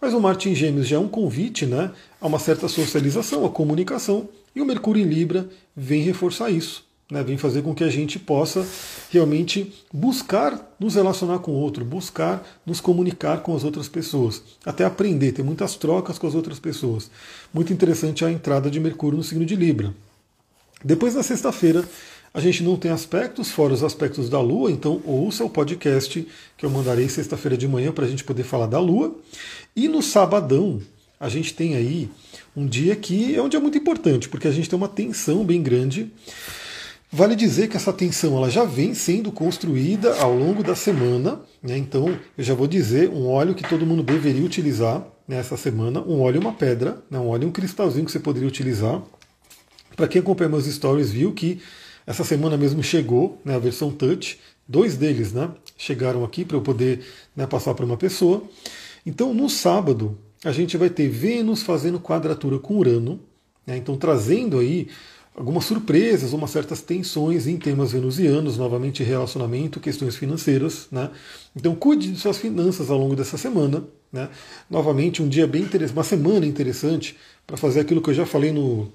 [0.00, 3.50] Mas o Marte em Gêmeos já é um convite né, a uma certa socialização, a
[3.50, 7.88] comunicação, e o Mercúrio em Libra vem reforçar isso, né, vem fazer com que a
[7.88, 8.66] gente possa
[9.10, 14.84] realmente buscar nos relacionar com o outro, buscar nos comunicar com as outras pessoas, até
[14.84, 17.10] aprender, ter muitas trocas com as outras pessoas.
[17.52, 19.94] Muito interessante a entrada de Mercúrio no signo de Libra.
[20.84, 21.84] Depois, na sexta-feira,
[22.34, 26.26] a gente não tem aspectos, fora os aspectos da Lua, então ouça o podcast
[26.58, 29.16] que eu mandarei sexta-feira de manhã para a gente poder falar da Lua.
[29.76, 30.82] E no sabadão,
[31.18, 32.10] a gente tem aí
[32.56, 35.62] um dia que é um dia muito importante, porque a gente tem uma tensão bem
[35.62, 36.10] grande.
[37.16, 41.78] Vale dizer que essa tensão ela já vem sendo construída ao longo da semana, né?
[41.78, 46.20] então eu já vou dizer um óleo que todo mundo deveria utilizar nessa semana, um
[46.20, 47.16] óleo e uma pedra, né?
[47.16, 49.00] um óleo e um cristalzinho que você poderia utilizar.
[49.94, 51.60] Para quem acompanha meus stories viu que
[52.04, 56.62] essa semana mesmo chegou né, a versão touch, dois deles né, chegaram aqui para eu
[56.62, 58.42] poder né, passar para uma pessoa.
[59.06, 63.20] Então no sábado a gente vai ter Vênus fazendo quadratura com Urano,
[63.64, 64.88] né, então trazendo aí
[65.34, 70.86] algumas surpresas, umas certas tensões em temas venusianos, novamente relacionamento, questões financeiras.
[70.90, 71.10] Né?
[71.54, 73.84] Então cuide de suas finanças ao longo dessa semana.
[74.12, 74.28] Né?
[74.70, 77.16] Novamente um dia bem interessante, uma semana interessante
[77.46, 78.92] para fazer aquilo que eu já falei no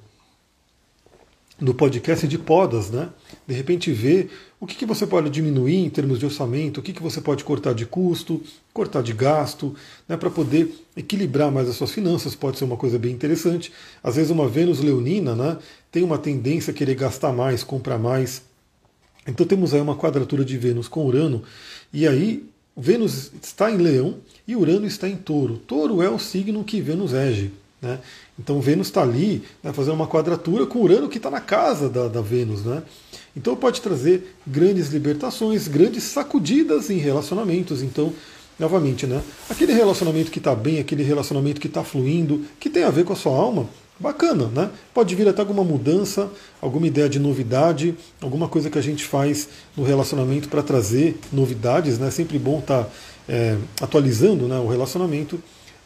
[1.60, 3.10] no podcast de podas, né?
[3.45, 6.93] De repente ver o que, que você pode diminuir em termos de orçamento, o que,
[6.93, 8.41] que você pode cortar de custo,
[8.74, 9.76] cortar de gasto,
[10.08, 10.15] né?
[10.15, 13.72] Para poder equilibrar mais as suas finanças, pode ser uma coisa bem interessante.
[14.02, 15.58] Às vezes uma Vênus leonina, né?
[15.91, 18.41] Tem uma tendência a querer gastar mais, comprar mais.
[19.28, 21.43] Então temos aí uma quadratura de Vênus com Urano,
[21.91, 22.45] e aí
[22.76, 24.17] Vênus está em Leão
[24.48, 25.58] e Urano está em Touro.
[25.58, 27.52] Touro é o signo que Vênus rege.
[27.82, 28.00] Né?
[28.39, 32.08] Então Vênus está ali né, fazendo uma quadratura com Urano que está na casa da,
[32.08, 32.63] da Vênus.
[32.63, 32.82] Né?
[33.36, 37.84] Então pode trazer grandes libertações, grandes sacudidas em relacionamentos.
[37.84, 38.13] Então,
[38.58, 42.89] novamente, né, aquele relacionamento que está bem, aquele relacionamento que está fluindo, que tem a
[42.89, 43.67] ver com a sua alma,
[43.99, 44.69] bacana, né?
[44.93, 46.30] Pode vir até alguma mudança,
[46.62, 51.99] alguma ideia de novidade, alguma coisa que a gente faz no relacionamento para trazer novidades,
[51.99, 52.10] né?
[52.10, 52.89] Sempre bom estar tá,
[53.28, 55.38] é, atualizando né, o relacionamento.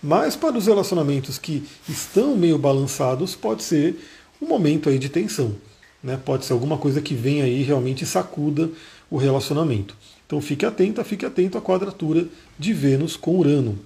[0.04, 3.96] Mas para os relacionamentos que estão meio balançados, pode ser
[4.42, 5.56] um momento aí de tensão.
[6.04, 6.20] Né?
[6.24, 8.70] Pode ser alguma coisa que vem aí realmente sacuda
[9.10, 9.96] o relacionamento.
[10.28, 12.28] Então fique atento, fique atento à quadratura
[12.60, 13.80] de Vênus com Urano.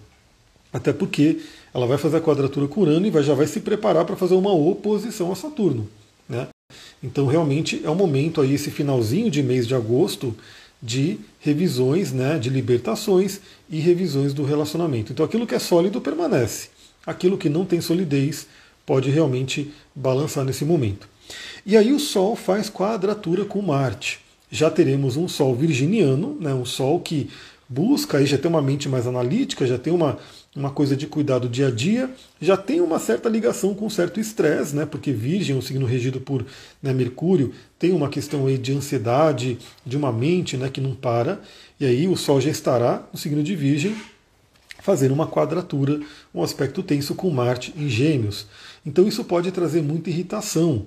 [0.73, 1.39] Até porque
[1.71, 4.33] ela vai fazer a quadratura com Urano e vai, já vai se preparar para fazer
[4.33, 5.87] uma oposição a Saturno.
[6.27, 6.47] Né?
[7.03, 10.35] Então realmente é um momento aí, esse finalzinho de mês de agosto,
[10.81, 15.11] de revisões, né, de libertações e revisões do relacionamento.
[15.11, 16.69] Então aquilo que é sólido permanece,
[17.05, 18.47] aquilo que não tem solidez
[18.85, 21.09] pode realmente balançar nesse momento.
[21.65, 24.19] E aí o Sol faz quadratura com Marte.
[24.49, 27.29] Já teremos um Sol virginiano, né, um Sol que
[27.69, 30.17] busca, aí já tem uma mente mais analítica, já tem uma,
[30.55, 33.89] uma coisa de cuidar do dia a dia, já tem uma certa ligação com um
[33.89, 36.45] certo estresse, né, porque Virgem é um signo regido por
[36.81, 41.41] né, Mercúrio, tem uma questão aí de ansiedade, de uma mente né, que não para,
[41.79, 43.95] e aí o Sol já estará no signo de Virgem,
[44.81, 45.99] fazendo uma quadratura,
[46.33, 48.47] um aspecto tenso com Marte em Gêmeos.
[48.85, 50.85] Então isso pode trazer muita irritação.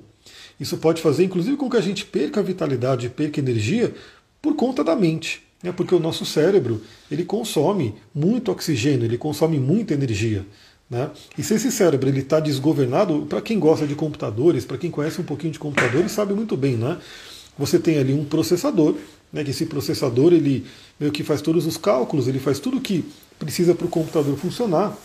[0.58, 3.94] Isso pode fazer, inclusive, com que a gente perca a vitalidade, perca energia
[4.40, 9.58] por conta da mente é porque o nosso cérebro ele consome muito oxigênio, ele consome
[9.58, 10.46] muita energia.
[10.88, 11.08] Né?
[11.38, 15.20] E se esse cérebro ele está desgovernado, para quem gosta de computadores, para quem conhece
[15.20, 16.98] um pouquinho de computadores, sabe muito bem, né?
[17.56, 18.96] Você tem ali um processador,
[19.32, 19.44] né?
[19.44, 20.66] Que esse processador ele
[20.98, 23.04] meio que faz todos os cálculos, ele faz tudo o que
[23.38, 24.96] precisa para o computador funcionar.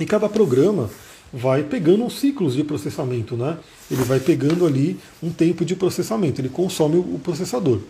[0.00, 0.90] E cada programa
[1.36, 3.58] vai pegando uns ciclos de processamento, né?
[3.90, 7.80] Ele vai pegando ali um tempo de processamento, ele consome o processador.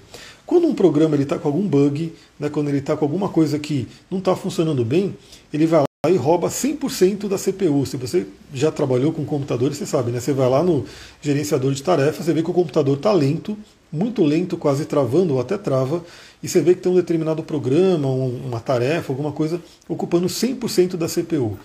[0.47, 3.87] Quando um programa está com algum bug, né, quando ele está com alguma coisa que
[4.11, 5.15] não está funcionando bem,
[5.53, 7.85] ele vai lá e rouba 100% da CPU.
[7.85, 10.21] Se você já trabalhou com computadores, você sabe, né?
[10.21, 10.87] Você vai lá no
[11.21, 13.59] gerenciador de tarefas, você vê que o computador está lento,
[13.93, 16.03] muito lento, quase travando ou até trava,
[16.43, 21.09] e você vê que tem um determinado programa, uma tarefa, alguma coisa ocupando 100% da
[21.09, 21.59] CPU.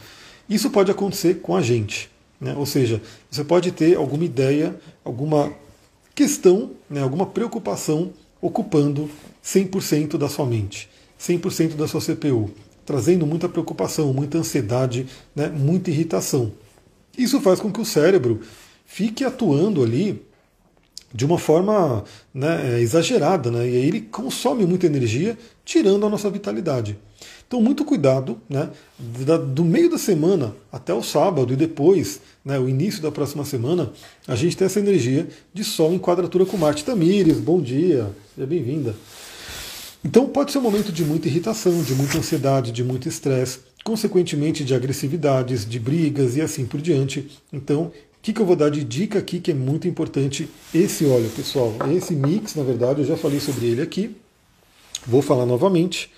[0.50, 2.10] Isso pode acontecer com a gente.
[2.40, 2.56] Né?
[2.56, 5.54] Ou seja, você pode ter alguma ideia, alguma
[6.16, 9.10] questão, né, alguma preocupação ocupando
[9.44, 12.52] 100% da sua mente, 100% da sua CPU,
[12.86, 16.52] trazendo muita preocupação, muita ansiedade, né, muita irritação.
[17.18, 18.42] Isso faz com que o cérebro
[18.86, 20.22] fique atuando ali
[21.14, 26.10] de uma forma né, é, exagerada, né, e aí ele consome muita energia, tirando a
[26.10, 26.98] nossa vitalidade.
[27.50, 28.70] Então, muito cuidado, né?
[29.56, 33.92] Do meio da semana até o sábado e depois, né, o início da próxima semana,
[34.28, 36.86] a gente tem essa energia de Sol em quadratura com Marte.
[36.86, 38.96] Tamires, bom dia, seja bem-vinda.
[40.06, 44.64] Então, pode ser um momento de muita irritação, de muita ansiedade, de muito estresse, consequentemente
[44.64, 47.32] de agressividades, de brigas e assim por diante.
[47.52, 50.48] Então, o que, que eu vou dar de dica aqui que é muito importante?
[50.72, 54.16] Esse óleo, pessoal, esse mix, na verdade, eu já falei sobre ele aqui.
[55.08, 56.12] Vou falar novamente.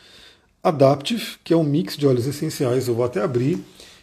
[0.64, 2.88] Adaptive, que é um mix de óleos essenciais.
[2.88, 3.60] Eu vou até abrir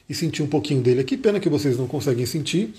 [0.08, 1.16] e sentir um pouquinho dele aqui.
[1.16, 2.74] Pena que vocês não conseguem sentir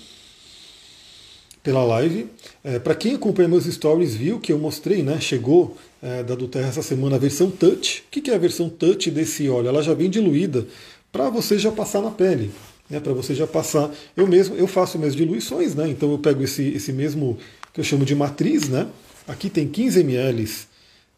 [1.62, 2.26] pela live.
[2.64, 5.20] É, Para quem acompanha meus stories viu que eu mostrei, né?
[5.20, 8.04] Chegou é, da Duterra essa semana a versão touch.
[8.06, 9.68] O que é a versão touch desse óleo?
[9.68, 10.66] Ela já vem diluída
[11.12, 12.50] para você já passar na pele.
[12.88, 13.88] Né, para você já passar.
[14.16, 15.88] Eu mesmo, eu faço minhas diluições, né?
[15.88, 17.38] Então eu pego esse, esse mesmo
[17.72, 18.88] que eu chamo de matriz, né?
[19.28, 20.50] Aqui tem 15 ml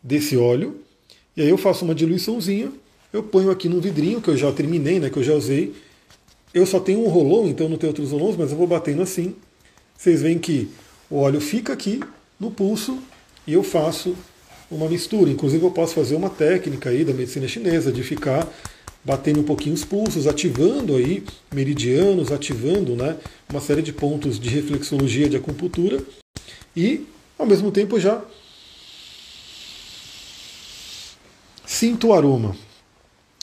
[0.03, 0.77] desse óleo.
[1.37, 2.71] E aí eu faço uma diluiçãozinha,
[3.13, 5.75] eu ponho aqui num vidrinho que eu já terminei, né, que eu já usei.
[6.53, 9.35] Eu só tenho um rolão, então não tenho outros rolões, mas eu vou batendo assim.
[9.97, 10.69] Vocês veem que
[11.11, 12.01] o óleo fica aqui
[12.39, 12.99] no pulso
[13.47, 14.15] e eu faço
[14.71, 15.31] uma mistura.
[15.31, 18.49] Inclusive eu posso fazer uma técnica aí da medicina chinesa de ficar
[19.05, 23.17] batendo um pouquinho os pulsos, ativando aí meridianos, ativando né,
[23.51, 26.03] uma série de pontos de reflexologia, de acupuntura
[26.77, 27.07] e
[27.39, 28.23] ao mesmo tempo já
[31.83, 32.55] Sinto o aroma.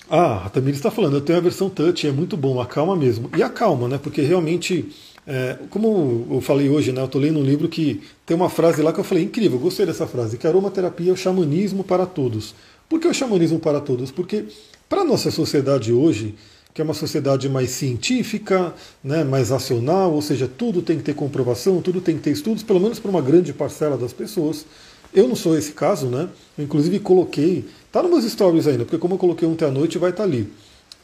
[0.09, 3.29] Ah, a Tamir está falando, eu tenho a versão touch, é muito bom, acalma mesmo.
[3.35, 3.99] E acalma, né?
[4.01, 4.93] Porque realmente,
[5.27, 7.01] é, como eu falei hoje, né?
[7.01, 9.85] Eu estou lendo um livro que tem uma frase lá que eu falei, incrível, gostei
[9.85, 12.55] dessa frase, que aromaterapia é o xamanismo para todos.
[12.87, 14.09] Por que o xamanismo para todos?
[14.09, 14.45] Porque
[14.87, 16.33] para a nossa sociedade hoje,
[16.73, 18.73] que é uma sociedade mais científica,
[19.03, 22.63] né, mais racional, ou seja, tudo tem que ter comprovação, tudo tem que ter estudos,
[22.63, 24.65] pelo menos para uma grande parcela das pessoas.
[25.13, 26.29] Eu não sou esse caso, né?
[26.57, 29.97] Eu, inclusive coloquei Tá nos meus stories ainda, porque como eu coloquei ontem à noite,
[29.97, 30.47] vai estar tá ali.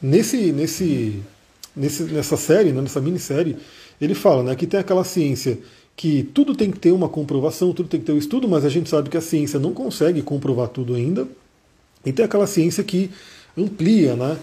[0.02, 1.19] Nesse, nesse,
[1.76, 3.58] nesse, nessa série, né, nessa minissérie,
[4.00, 5.58] ele fala né, que tem aquela ciência
[5.95, 8.69] que tudo tem que ter uma comprovação, tudo tem que ter um estudo, mas a
[8.69, 11.28] gente sabe que a ciência não consegue comprovar tudo ainda.
[12.06, 13.10] E tem aquela ciência que
[13.58, 14.38] amplia né,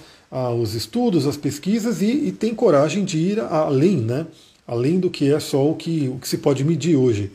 [0.59, 4.27] os estudos, as pesquisas e, e tem coragem de ir além, né,
[4.67, 7.31] além do que é só o que, o que se pode medir hoje.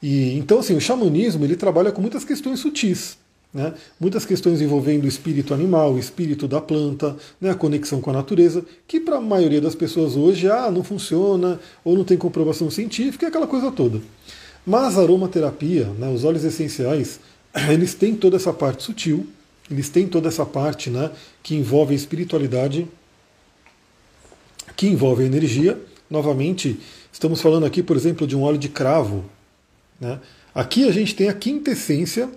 [0.00, 3.16] E, então, assim, o xamanismo ele trabalha com muitas questões sutis.
[3.52, 3.74] Né?
[4.00, 7.50] Muitas questões envolvendo o espírito animal, o espírito da planta, né?
[7.50, 11.60] a conexão com a natureza, que para a maioria das pessoas hoje ah, não funciona
[11.84, 14.00] ou não tem comprovação científica, é aquela coisa toda.
[14.64, 17.20] Mas a aromaterapia, né, os óleos essenciais,
[17.70, 19.26] eles têm toda essa parte sutil,
[19.70, 21.10] eles têm toda essa parte né,
[21.42, 22.86] que envolve a espiritualidade,
[24.76, 25.78] que envolve a energia.
[26.08, 26.78] Novamente,
[27.12, 29.24] estamos falando aqui, por exemplo, de um óleo de cravo.
[30.00, 30.20] Né?
[30.54, 32.28] Aqui a gente tem a quintessência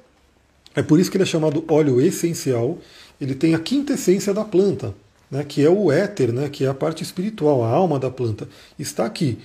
[0.76, 2.78] É por isso que ele é chamado óleo essencial.
[3.20, 4.94] Ele tem a quinta essência da planta,
[5.32, 8.48] né, que é o éter, né, que é a parte espiritual, a alma da planta.
[8.78, 9.38] Está aqui.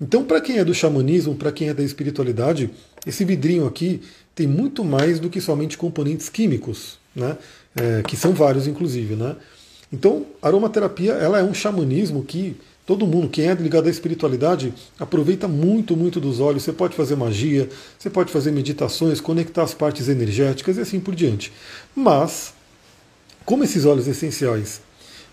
[0.00, 2.70] Então, para quem é do xamanismo, para quem é da espiritualidade,
[3.06, 4.02] esse vidrinho aqui
[4.34, 7.36] tem muito mais do que somente componentes químicos, né,
[7.74, 9.16] é, que são vários, inclusive.
[9.16, 9.34] Né.
[9.92, 15.48] Então, aromaterapia ela é um xamanismo que Todo mundo, quem é ligado à espiritualidade, aproveita
[15.48, 16.62] muito, muito dos olhos.
[16.62, 17.68] Você pode fazer magia,
[17.98, 21.52] você pode fazer meditações, conectar as partes energéticas e assim por diante.
[21.96, 22.54] Mas,
[23.44, 24.80] como esses óleos essenciais,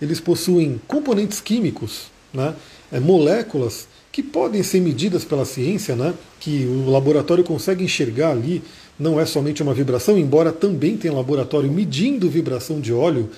[0.02, 2.56] eles possuem componentes químicos, né,
[2.92, 8.64] é, moléculas que podem ser medidas pela ciência, né, que o laboratório consegue enxergar ali,
[8.98, 13.30] não é somente uma vibração, embora também tenha laboratório medindo vibração de óleo,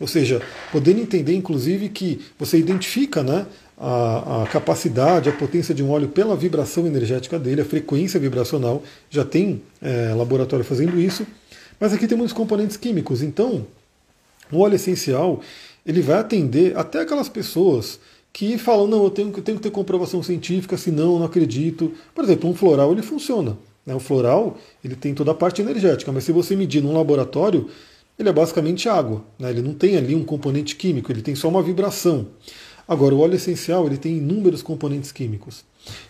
[0.00, 0.40] ou seja,
[0.72, 6.08] podendo entender, inclusive, que você identifica né, a, a, capacidade, a potência de um óleo
[6.08, 8.82] pela vibração energética dele, a frequência vibracional.
[9.10, 11.26] Já tem é, laboratório fazendo isso.
[11.78, 13.22] Mas aqui tem muitos componentes químicos.
[13.22, 13.66] Então,
[14.50, 15.40] o óleo essencial
[15.84, 18.00] ele vai atender até aquelas pessoas
[18.32, 21.92] que falam, não, eu tenho, eu tenho que ter comprovação científica, senão eu não acredito.
[22.14, 23.56] Por exemplo, um floral ele funciona.
[23.84, 23.94] Né?
[23.94, 27.68] O floral ele tem toda a parte energética, mas se você medir num laboratório,
[28.22, 29.22] ele é basicamente água.
[29.38, 29.50] Né?
[29.50, 32.28] Ele não tem ali um componente químico, ele tem só uma vibração.
[32.86, 35.64] Agora, o óleo essencial ele tem inúmeros componentes químicos.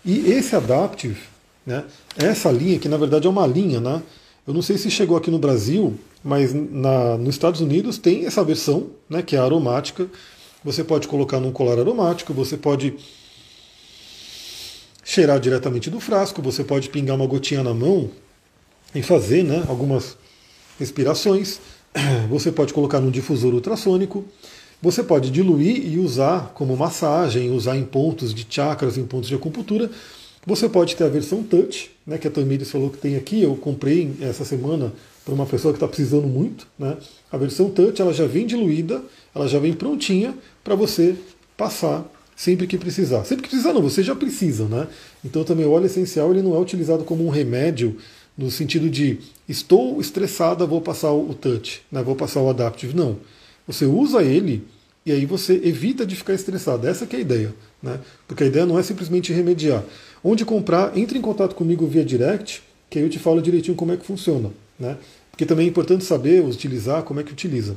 [0.04, 1.20] E esse Adaptive,
[1.64, 1.84] né,
[2.16, 4.02] essa linha, que na verdade é uma linha, né,
[4.46, 8.42] eu não sei se chegou aqui no Brasil, mas na, nos Estados Unidos tem essa
[8.42, 10.08] versão, né, que é aromática.
[10.64, 12.94] Você pode colocar num colar aromático, você pode
[15.04, 18.10] cheirar diretamente do frasco, você pode pingar uma gotinha na mão
[18.94, 20.16] e fazer né, algumas
[20.78, 21.60] respirações.
[22.30, 24.24] Você pode colocar num difusor ultrassônico.
[24.82, 29.34] Você pode diluir e usar como massagem, usar em pontos de chakras, em pontos de
[29.34, 29.90] acupuntura.
[30.46, 33.42] Você pode ter a versão touch, né, que a Tamires falou que tem aqui.
[33.42, 36.66] Eu comprei essa semana para uma pessoa que está precisando muito.
[36.78, 36.96] Né?
[37.30, 39.02] A versão touch ela já vem diluída,
[39.34, 41.14] ela já vem prontinha para você
[41.58, 43.22] passar sempre que precisar.
[43.24, 44.88] Sempre que precisar não, você já precisa, né?
[45.22, 47.98] Então também o óleo essencial ele não é utilizado como um remédio
[48.40, 52.96] no sentido de estou estressada, vou passar o touch, né, vou passar o adaptive.
[52.96, 53.18] Não.
[53.66, 54.64] Você usa ele
[55.04, 56.86] e aí você evita de ficar estressado.
[56.88, 57.54] Essa é a ideia.
[57.82, 58.00] Né?
[58.26, 59.84] Porque a ideia não é simplesmente remediar.
[60.24, 63.92] Onde comprar, entre em contato comigo via direct, que aí eu te falo direitinho como
[63.92, 64.50] é que funciona.
[64.78, 64.96] Né?
[65.30, 67.76] Porque também é importante saber utilizar, como é que utiliza.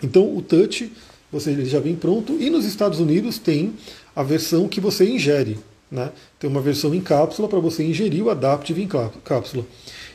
[0.00, 0.92] Então o touch,
[1.30, 3.74] você já vem pronto, e nos Estados Unidos tem
[4.14, 5.58] a versão que você ingere.
[5.92, 6.10] Né?
[6.40, 8.88] Tem uma versão em cápsula para você ingerir o Adaptive em
[9.22, 9.66] cápsula.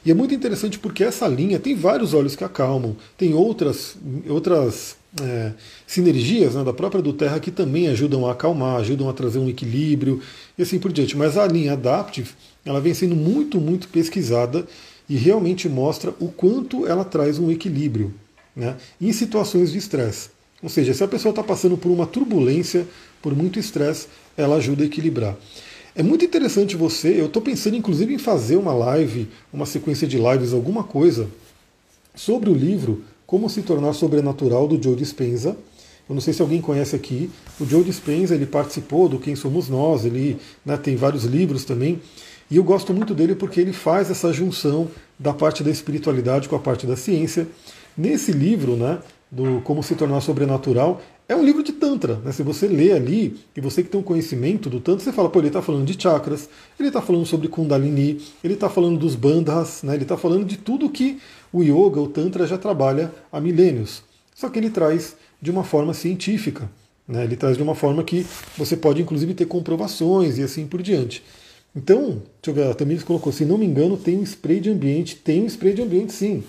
[0.04, 3.96] E é muito interessante porque essa linha tem vários óleos que acalmam, tem outras,
[4.28, 5.52] outras é,
[5.86, 9.48] sinergias né, da própria do Terra que também ajudam a acalmar, ajudam a trazer um
[9.48, 10.20] equilíbrio
[10.58, 11.16] e assim por diante.
[11.16, 12.32] Mas a linha Adaptive
[12.66, 14.66] ela vem sendo muito, muito pesquisada
[15.08, 18.12] e realmente mostra o quanto ela traz um equilíbrio
[18.56, 20.30] né, em situações de estresse.
[20.62, 22.88] Ou seja, se a pessoa está passando por uma turbulência,
[23.28, 25.36] por muito estresse, ela ajuda a equilibrar.
[25.94, 30.18] É muito interessante você, eu estou pensando inclusive em fazer uma live, uma sequência de
[30.18, 31.28] lives, alguma coisa,
[32.16, 35.58] sobre o livro Como se tornar sobrenatural do Joe Dispenza.
[36.08, 37.30] Eu não sei se alguém conhece aqui.
[37.60, 42.00] O Joe Dispenza ele participou do Quem Somos Nós, ele né, tem vários livros também.
[42.50, 44.88] E eu gosto muito dele porque ele faz essa junção
[45.20, 47.46] da parte da espiritualidade com a parte da ciência.
[47.98, 52.16] Nesse livro, né, do Como se tornar sobrenatural, é um livro de Tantra.
[52.24, 52.32] Né?
[52.32, 55.40] Se você lê ali, e você que tem um conhecimento do Tantra, você fala, pô,
[55.40, 59.84] ele está falando de chakras, ele está falando sobre Kundalini, ele está falando dos bandhas,
[59.84, 59.96] né?
[59.96, 61.20] ele está falando de tudo que
[61.52, 64.04] o Yoga, o Tantra já trabalha há milênios.
[64.34, 66.70] Só que ele traz de uma forma científica.
[67.08, 67.24] Né?
[67.24, 68.26] Ele traz de uma forma que
[68.58, 71.24] você pode, inclusive, ter comprovações e assim por diante.
[71.76, 74.70] Então, deixa eu ver, a Tamires colocou, se não me engano, tem um spray de
[74.70, 75.16] ambiente.
[75.16, 76.44] Tem um spray de ambiente, sim.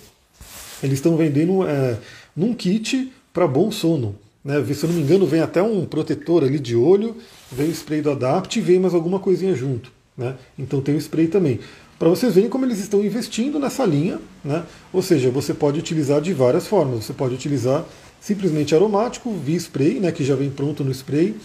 [0.83, 1.99] Eles estão vendendo é,
[2.35, 4.15] num kit para bom sono.
[4.49, 4.65] Né?
[4.73, 7.15] Se eu não me engano, vem até um protetor ali de olho,
[7.53, 9.93] vem o spray do Adapt e vem mais alguma coisinha junto.
[10.17, 10.37] Né?
[10.59, 11.61] Então tem o spray também.
[11.99, 14.65] Para vocês verem como eles estão investindo nessa linha, né?
[14.91, 17.05] ou seja, você pode utilizar de várias formas.
[17.05, 17.85] Você pode utilizar
[18.23, 21.37] simplesmente aromático, via spray, né, que já vem pronto no spray,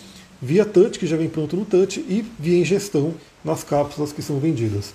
[0.42, 3.14] via touch, que já vem pronto no touch, e via ingestão
[3.44, 4.94] nas cápsulas que são vendidas.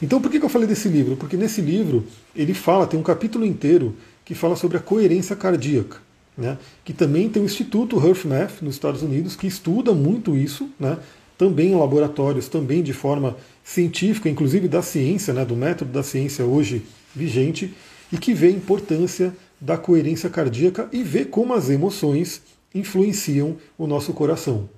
[0.00, 1.16] Então por que eu falei desse livro?
[1.16, 5.98] Porque nesse livro ele fala, tem um capítulo inteiro que fala sobre a coerência cardíaca
[6.42, 10.98] né, que também tem o Instituto HearthMath nos Estados Unidos, que estuda muito isso, né,
[11.38, 16.44] também em laboratórios, também de forma científica, inclusive da ciência, né, do método da ciência
[16.44, 16.82] hoje
[17.14, 17.72] vigente,
[18.12, 22.42] e que vê a importância da coerência cardíaca e vê como as emoções
[22.74, 24.68] influenciam o nosso coração.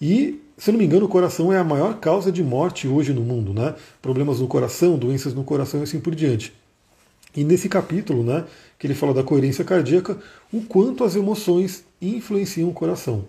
[0.00, 3.22] E, se não me engano, o coração é a maior causa de morte hoje no
[3.22, 3.74] mundo, né?
[4.02, 6.52] Problemas no coração, doenças no coração e assim por diante.
[7.36, 8.44] E nesse capítulo, né,
[8.78, 10.16] que ele fala da coerência cardíaca,
[10.52, 13.24] o quanto as emoções influenciam o coração.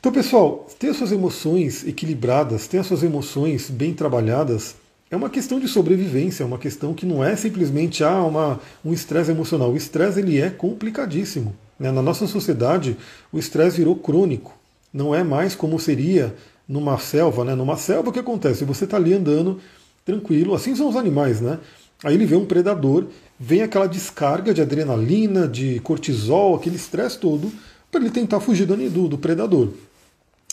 [0.00, 4.76] Então, pessoal, ter suas emoções equilibradas, ter as suas emoções bem trabalhadas,
[5.10, 8.92] é uma questão de sobrevivência, é uma questão que não é simplesmente ah, uma, um
[8.92, 9.70] estresse emocional.
[9.70, 11.54] O estresse ele é complicadíssimo.
[11.78, 11.90] Né?
[11.90, 12.96] Na nossa sociedade,
[13.32, 14.54] o estresse virou crônico.
[14.92, 16.34] Não é mais como seria
[16.68, 17.44] numa selva.
[17.44, 17.54] Né?
[17.54, 18.64] Numa selva, o que acontece?
[18.64, 19.60] Você está ali andando
[20.04, 21.58] tranquilo, assim são os animais, né?
[22.02, 23.06] Aí ele vê um predador,
[23.38, 27.52] vem aquela descarga de adrenalina, de cortisol, aquele estresse todo,
[27.90, 29.68] para ele tentar fugir do, do predador.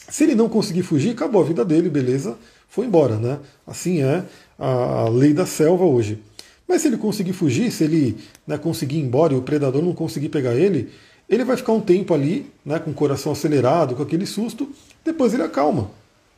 [0.09, 2.37] Se ele não conseguir fugir, acabou a vida dele, beleza,
[2.69, 3.39] foi embora, né?
[3.65, 4.23] Assim é
[4.57, 6.19] a lei da selva hoje.
[6.67, 8.17] Mas se ele conseguir fugir, se ele
[8.47, 10.89] né, conseguir ir embora e o predador não conseguir pegar ele,
[11.27, 14.69] ele vai ficar um tempo ali, né, com o coração acelerado, com aquele susto,
[15.03, 15.91] depois ele acalma.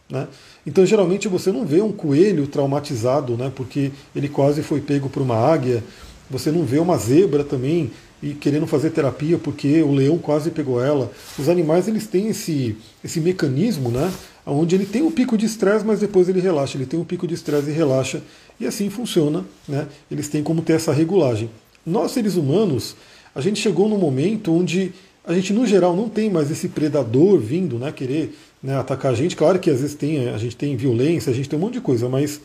[0.09, 0.27] Né?
[0.65, 5.21] Então, geralmente, você não vê um coelho traumatizado, né, porque ele quase foi pego por
[5.21, 5.83] uma águia.
[6.29, 7.91] Você não vê uma zebra também
[8.21, 11.11] e querendo fazer terapia porque o leão quase pegou ela.
[11.37, 14.11] Os animais eles têm esse, esse mecanismo, né,
[14.45, 16.77] onde ele tem um pico de estresse, mas depois ele relaxa.
[16.77, 18.21] Ele tem um pico de estresse e relaxa.
[18.59, 19.43] E assim funciona.
[19.67, 19.87] Né?
[20.09, 21.49] Eles têm como ter essa regulagem.
[21.85, 22.95] Nós, seres humanos,
[23.35, 24.93] a gente chegou num momento onde
[25.25, 29.15] a gente, no geral, não tem mais esse predador vindo né, querer né, atacar a
[29.15, 29.35] gente.
[29.35, 31.81] Claro que às vezes tem, a gente tem violência, a gente tem um monte de
[31.81, 32.39] coisa, mas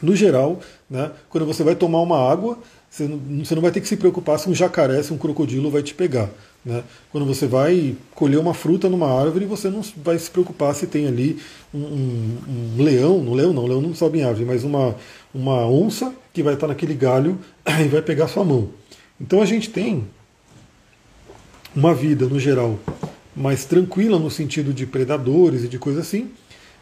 [0.00, 2.58] no geral, né, quando você vai tomar uma água,
[2.88, 5.70] você não, você não vai ter que se preocupar se um jacaré, se um crocodilo
[5.70, 6.30] vai te pegar.
[6.64, 6.84] Né?
[7.10, 11.06] Quando você vai colher uma fruta numa árvore, você não vai se preocupar se tem
[11.06, 11.38] ali
[11.74, 12.38] um, um,
[12.78, 14.94] um leão, no leão não, leão não sobe em árvore, mas uma,
[15.34, 17.38] uma onça que vai estar naquele galho
[17.84, 18.68] e vai pegar sua mão.
[19.20, 20.04] Então a gente tem
[21.74, 22.78] uma vida, no geral,
[23.36, 26.30] mais tranquila no sentido de predadores e de coisa assim,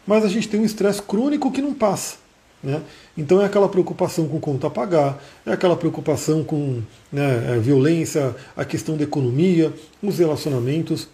[0.05, 2.17] mas a gente tem um estresse crônico que não passa.
[2.61, 2.81] Né?
[3.17, 6.81] Então é aquela preocupação com conta a pagar, é aquela preocupação com
[7.11, 11.09] né, a violência, a questão da economia, os relacionamentos.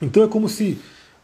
[0.00, 0.78] Então é como se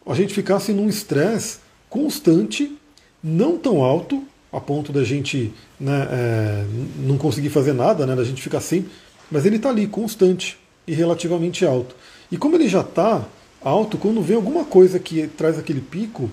[0.05, 2.76] a gente ficasse num estresse constante,
[3.22, 6.64] não tão alto, a ponto da gente né, é,
[6.99, 8.90] não conseguir fazer nada, né, da gente ficar sempre,
[9.30, 11.95] mas ele está ali, constante e relativamente alto.
[12.30, 13.24] E como ele já está
[13.62, 16.30] alto, quando vem alguma coisa que traz aquele pico,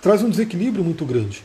[0.00, 1.44] traz um desequilíbrio muito grande.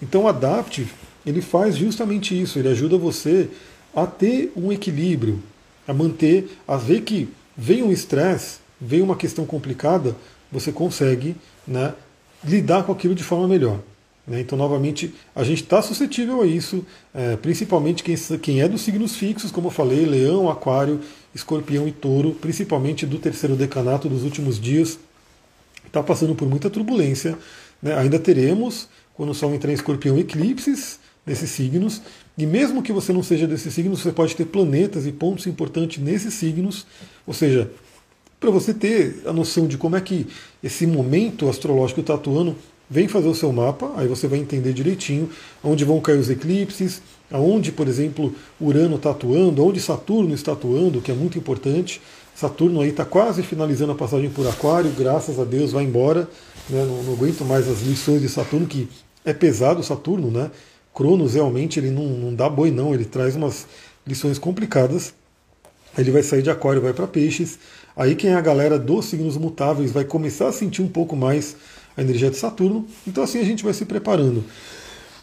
[0.00, 0.92] Então o Adaptive,
[1.24, 3.48] ele faz justamente isso, ele ajuda você
[3.94, 5.42] a ter um equilíbrio,
[5.88, 10.14] a manter, a ver que vem um estresse, vem uma questão complicada,
[10.52, 11.34] você consegue
[11.66, 11.94] né,
[12.44, 13.80] lidar com aquilo de forma melhor.
[14.26, 14.40] Né?
[14.40, 19.14] Então, novamente, a gente está suscetível a isso, é, principalmente quem, quem é dos signos
[19.14, 21.00] fixos, como eu falei, leão, aquário,
[21.34, 24.98] escorpião e touro, principalmente do terceiro decanato dos últimos dias,
[25.86, 27.38] está passando por muita turbulência.
[27.80, 27.94] Né?
[27.96, 32.02] Ainda teremos quando o Sol entrar em escorpião, eclipses desses signos.
[32.36, 36.02] E mesmo que você não seja desses signos, você pode ter planetas e pontos importantes
[36.02, 36.86] nesses signos.
[37.26, 37.70] Ou seja,
[38.38, 40.26] para você ter a noção de como é que
[40.62, 42.54] esse momento astrológico está atuando,
[42.88, 45.28] vem fazer o seu mapa, aí você vai entender direitinho
[45.62, 51.00] onde vão cair os eclipses, aonde, por exemplo, Urano está atuando, onde Saturno está atuando,
[51.00, 52.00] que é muito importante.
[52.34, 56.28] Saturno aí está quase finalizando a passagem por Aquário, graças a Deus vai embora.
[56.68, 56.84] Né?
[56.84, 58.88] Não, não, aguento mais as lições de Saturno, que
[59.24, 60.50] é pesado Saturno, né?
[60.94, 63.66] Cronos realmente ele não, não dá boi não, ele traz umas
[64.06, 65.12] lições complicadas.
[65.98, 67.58] Ele vai sair de Aquário, vai para Peixes.
[67.96, 71.56] Aí quem é a galera dos signos mutáveis vai começar a sentir um pouco mais
[71.96, 72.86] a energia de Saturno.
[73.06, 74.44] Então assim a gente vai se preparando.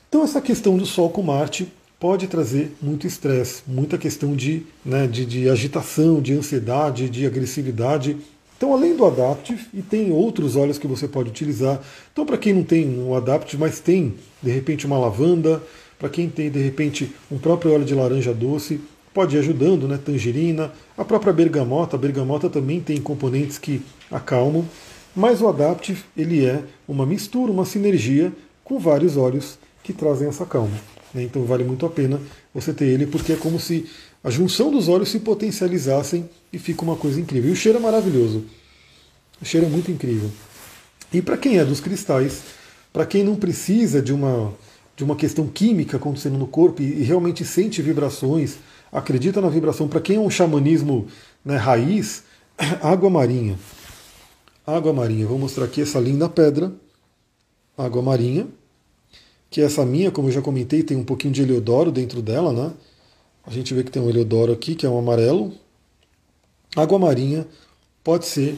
[0.10, 1.68] Então essa questão do Sol com Marte
[2.00, 8.18] pode trazer muito estresse, muita questão de, né, de, de agitação, de ansiedade, de agressividade.
[8.58, 11.82] Então, além do Adaptive, e tem outros óleos que você pode utilizar.
[12.12, 15.64] Então, para quem não tem um Adaptive, mas tem de repente uma lavanda,
[15.98, 18.82] para quem tem de repente um próprio óleo de laranja doce,
[19.14, 19.98] pode ir ajudando, né?
[19.98, 21.96] Tangerina, a própria bergamota.
[21.96, 24.66] A bergamota também tem componentes que acalmam,
[25.16, 28.32] mas o Adaptive ele é uma mistura, uma sinergia
[28.64, 30.76] com vários óleos que trazem essa calma.
[31.14, 31.24] Né?
[31.24, 32.20] Então vale muito a pena
[32.53, 33.86] você ter ele, porque é como se
[34.24, 37.49] a junção dos óleos se potencializassem e fica uma coisa incrível.
[37.49, 38.45] E o cheiro é maravilhoso.
[39.41, 40.30] O cheiro é muito incrível.
[41.11, 42.41] E para quem é dos cristais,
[42.91, 44.53] para quem não precisa de uma,
[44.95, 48.55] de uma questão química acontecendo no corpo e, e realmente sente vibrações,
[48.91, 51.07] acredita na vibração, para quem é um xamanismo
[51.43, 52.24] né, raiz,
[52.82, 53.57] água marinha.
[54.66, 55.28] Água marinha.
[55.28, 56.72] Vou mostrar aqui essa linda pedra.
[57.78, 58.47] Água marinha.
[59.49, 62.51] Que é essa minha, como eu já comentei, tem um pouquinho de heliodoro dentro dela,
[62.51, 62.74] né?
[63.45, 65.53] A gente vê que tem um heliodoro aqui, que é um amarelo.
[66.76, 67.45] Água marinha
[68.03, 68.57] pode ser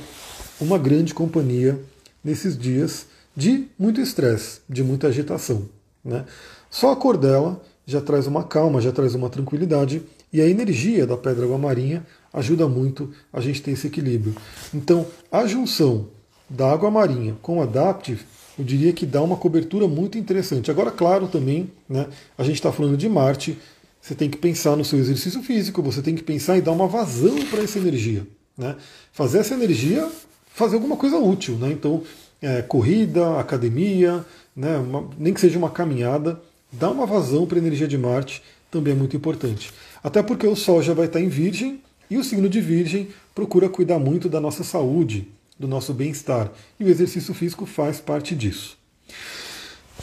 [0.61, 1.77] uma grande companhia
[2.23, 5.67] nesses dias de muito estresse, de muita agitação.
[6.03, 6.23] Né?
[6.69, 10.03] Só a cor dela já traz uma calma, já traz uma tranquilidade.
[10.31, 12.05] E a energia da pedra água marinha
[12.35, 14.35] ajuda muito a gente ter esse equilíbrio.
[14.73, 16.07] Então, a junção
[16.47, 18.23] da água marinha com Adaptive,
[18.59, 20.69] eu diria que dá uma cobertura muito interessante.
[20.69, 22.07] Agora, claro, também, né,
[22.37, 23.57] a gente está falando de Marte,
[23.99, 26.87] você tem que pensar no seu exercício físico, você tem que pensar em dar uma
[26.87, 28.27] vazão para essa energia.
[28.55, 28.75] Né?
[29.11, 30.07] Fazer essa energia
[30.55, 31.55] fazer alguma coisa útil.
[31.55, 31.71] Né?
[31.71, 32.01] Então,
[32.41, 34.25] é, corrida, academia,
[34.55, 36.39] né, uma, nem que seja uma caminhada,
[36.71, 39.71] dá uma vazão para a energia de Marte, também é muito importante.
[40.01, 43.69] Até porque o Sol já vai estar em Virgem e o signo de Virgem procura
[43.69, 45.27] cuidar muito da nossa saúde,
[45.57, 46.51] do nosso bem-estar.
[46.79, 48.77] E o exercício físico faz parte disso.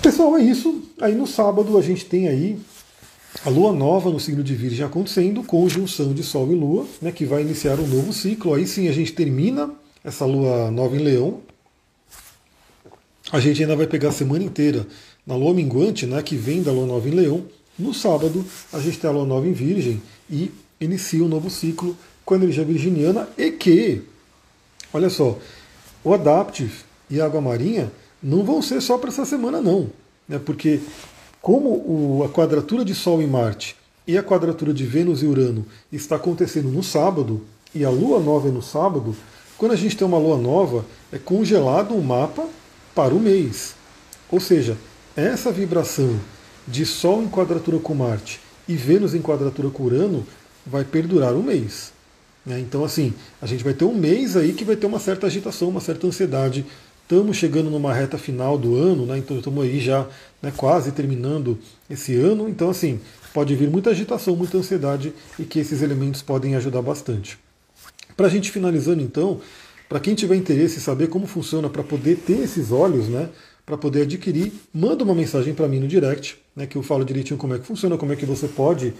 [0.03, 0.83] Pessoal, é isso.
[1.01, 2.59] Aí no sábado a gente tem aí
[3.45, 7.25] a lua nova no signo de Virgem acontecendo, conjunção de Sol e Lua, né, que
[7.25, 8.55] vai iniciar um novo ciclo.
[8.55, 9.71] Aí sim a gente termina
[10.05, 11.41] essa lua nova em Leão.
[13.31, 14.87] A gente ainda vai pegar a semana inteira
[15.27, 17.45] na lua minguante, né, que vem da lua nova em Leão.
[17.79, 20.51] No sábado, a gente tem a lua nova em Virgem e
[20.85, 24.03] inicia um novo ciclo com a energia virginiana e que,
[24.93, 25.39] olha só,
[26.05, 26.73] o Adaptive
[27.11, 29.91] e a Água Marinha não vão ser só para essa semana, não.
[30.29, 30.81] Né, porque,
[31.41, 33.77] como o, a quadratura de Sol e Marte
[34.07, 37.43] e a quadratura de Vênus e Urano está acontecendo no sábado,
[37.75, 39.17] e a lua nova é no sábado,
[39.57, 42.47] quando a gente tem uma lua nova, é congelado o mapa
[42.95, 43.75] para o mês.
[44.31, 44.77] Ou seja,
[45.17, 46.19] essa vibração
[46.67, 50.27] de Sol em quadratura com Marte e Vênus em quadratura com Urano
[50.67, 51.93] vai perdurar um mês.
[52.45, 52.61] Né?
[52.61, 55.69] Então, assim, a gente vai ter um mês aí que vai ter uma certa agitação,
[55.69, 56.65] uma certa ansiedade.
[57.03, 59.19] Estamos chegando numa reta final do ano, né?
[59.19, 60.07] então estamos aí já
[60.41, 61.59] né, quase terminando
[61.91, 62.49] esse ano.
[62.49, 63.01] Então, assim,
[63.33, 67.39] pode vir muita agitação, muita ansiedade e que esses elementos podem ajudar bastante.
[68.17, 69.41] Para a gente finalizando então,
[69.89, 73.29] para quem tiver interesse em saber como funciona para poder ter esses olhos, né,
[73.65, 77.39] para poder adquirir, manda uma mensagem para mim no direct, né, que eu falo direitinho
[77.39, 78.95] como é que funciona, como é que você pode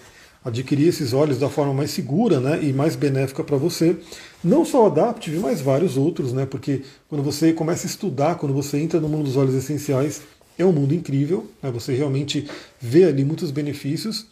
[0.45, 3.97] adquirir esses olhos da forma mais segura né, e mais benéfica para você.
[4.43, 8.53] Não só o Adaptive, mas vários outros, né, porque quando você começa a estudar, quando
[8.53, 10.23] você entra no mundo dos olhos essenciais,
[10.59, 12.49] é um mundo incrível, né, você realmente
[12.81, 14.27] vê ali muitos benefícios.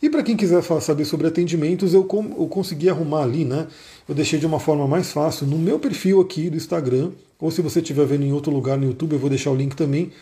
[0.00, 2.06] E para quem quiser saber sobre atendimentos, eu,
[2.38, 3.66] eu consegui arrumar ali, né?
[4.08, 7.60] Eu deixei de uma forma mais fácil no meu perfil aqui do Instagram, ou se
[7.60, 10.12] você estiver vendo em outro lugar no YouTube, eu vou deixar o link também.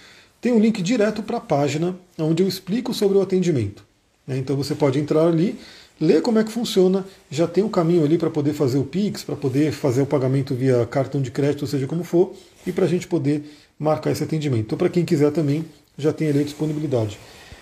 [0.40, 3.84] Tem um link direto para a página onde eu explico sobre o atendimento.
[4.26, 4.38] Né?
[4.38, 5.58] Então você pode entrar ali,
[6.00, 9.22] ler como é que funciona, já tem um caminho ali para poder fazer o Pix,
[9.22, 12.32] para poder fazer o pagamento via cartão de crédito, ou seja, como for,
[12.66, 13.44] e para a gente poder
[13.78, 14.66] marcar esse atendimento.
[14.66, 15.64] Então, para quem quiser também,
[15.96, 17.18] já tem ali a disponibilidade.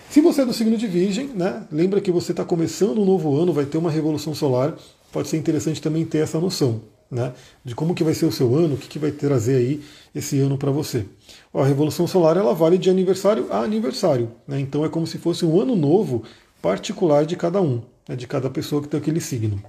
[0.09, 3.35] Se você é do signo de Virgem, né, lembra que você está começando um novo
[3.35, 4.75] ano, vai ter uma revolução solar,
[5.11, 6.81] pode ser interessante também ter essa noção.
[7.11, 7.31] Né,
[7.63, 9.81] de como que vai ser o seu ano, o que, que vai trazer aí
[10.15, 11.05] esse ano para você.
[11.53, 15.45] A Revolução Solar ela vale de aniversário a aniversário, né, então é como se fosse
[15.45, 16.23] um ano novo
[16.63, 19.61] particular de cada um, né, de cada pessoa que tem aquele signo.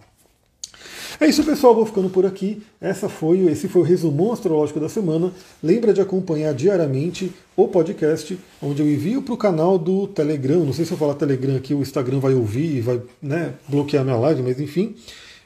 [1.20, 1.74] É isso, pessoal.
[1.74, 2.62] Vou ficando por aqui.
[2.80, 5.32] Essa foi, esse foi o resumo astrológico da semana.
[5.62, 10.64] Lembra de acompanhar diariamente o podcast, onde eu envio para o canal do Telegram.
[10.64, 14.04] Não sei se eu falar Telegram aqui, o Instagram vai ouvir e vai né, bloquear
[14.04, 14.94] minha live, mas enfim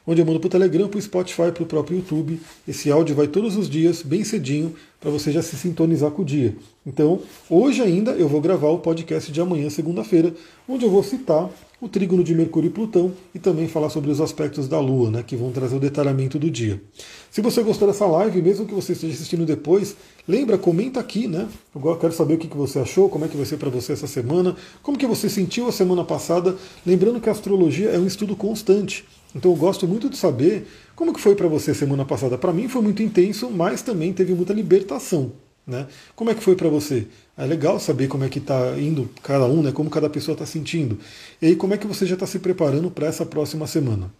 [0.08, 2.40] onde eu mando para o Telegram, para o Spotify, para o próprio YouTube.
[2.66, 6.24] Esse áudio vai todos os dias, bem cedinho, para você já se sintonizar com o
[6.24, 6.56] dia.
[6.86, 10.34] Então, hoje ainda eu vou gravar o podcast de amanhã, segunda-feira,
[10.66, 14.20] onde eu vou citar o trígono de Mercúrio e Plutão e também falar sobre os
[14.20, 16.82] aspectos da Lua, né, que vão trazer o detalhamento do dia.
[17.30, 19.94] Se você gostou dessa live, mesmo que você esteja assistindo depois,
[20.26, 21.46] lembra, comenta aqui, né?
[21.74, 24.06] Eu quero saber o que você achou, como é que vai ser para você essa
[24.06, 26.56] semana, como que você sentiu a semana passada.
[26.84, 29.04] Lembrando que a astrologia é um estudo constante.
[29.34, 30.66] Então eu gosto muito de saber
[30.96, 32.38] como que foi para você semana passada.
[32.38, 35.32] Para mim foi muito intenso, mas também teve muita libertação.
[35.66, 35.86] Né?
[36.16, 37.06] Como é que foi para você?
[37.36, 39.70] É legal saber como é que está indo cada um, né?
[39.70, 40.98] como cada pessoa está sentindo.
[41.42, 44.10] E aí como é que você já está se preparando para essa próxima semana.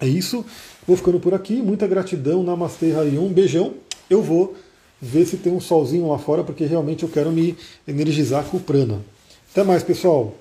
[0.00, 0.44] É isso,
[0.86, 1.60] vou ficando por aqui.
[1.60, 3.74] Muita gratidão, Namastê, Harion, um beijão.
[4.08, 4.56] Eu vou
[5.00, 7.54] ver se tem um solzinho lá fora, porque realmente eu quero me
[7.86, 9.00] energizar com o prana.
[9.52, 10.34] Até mais, pessoal!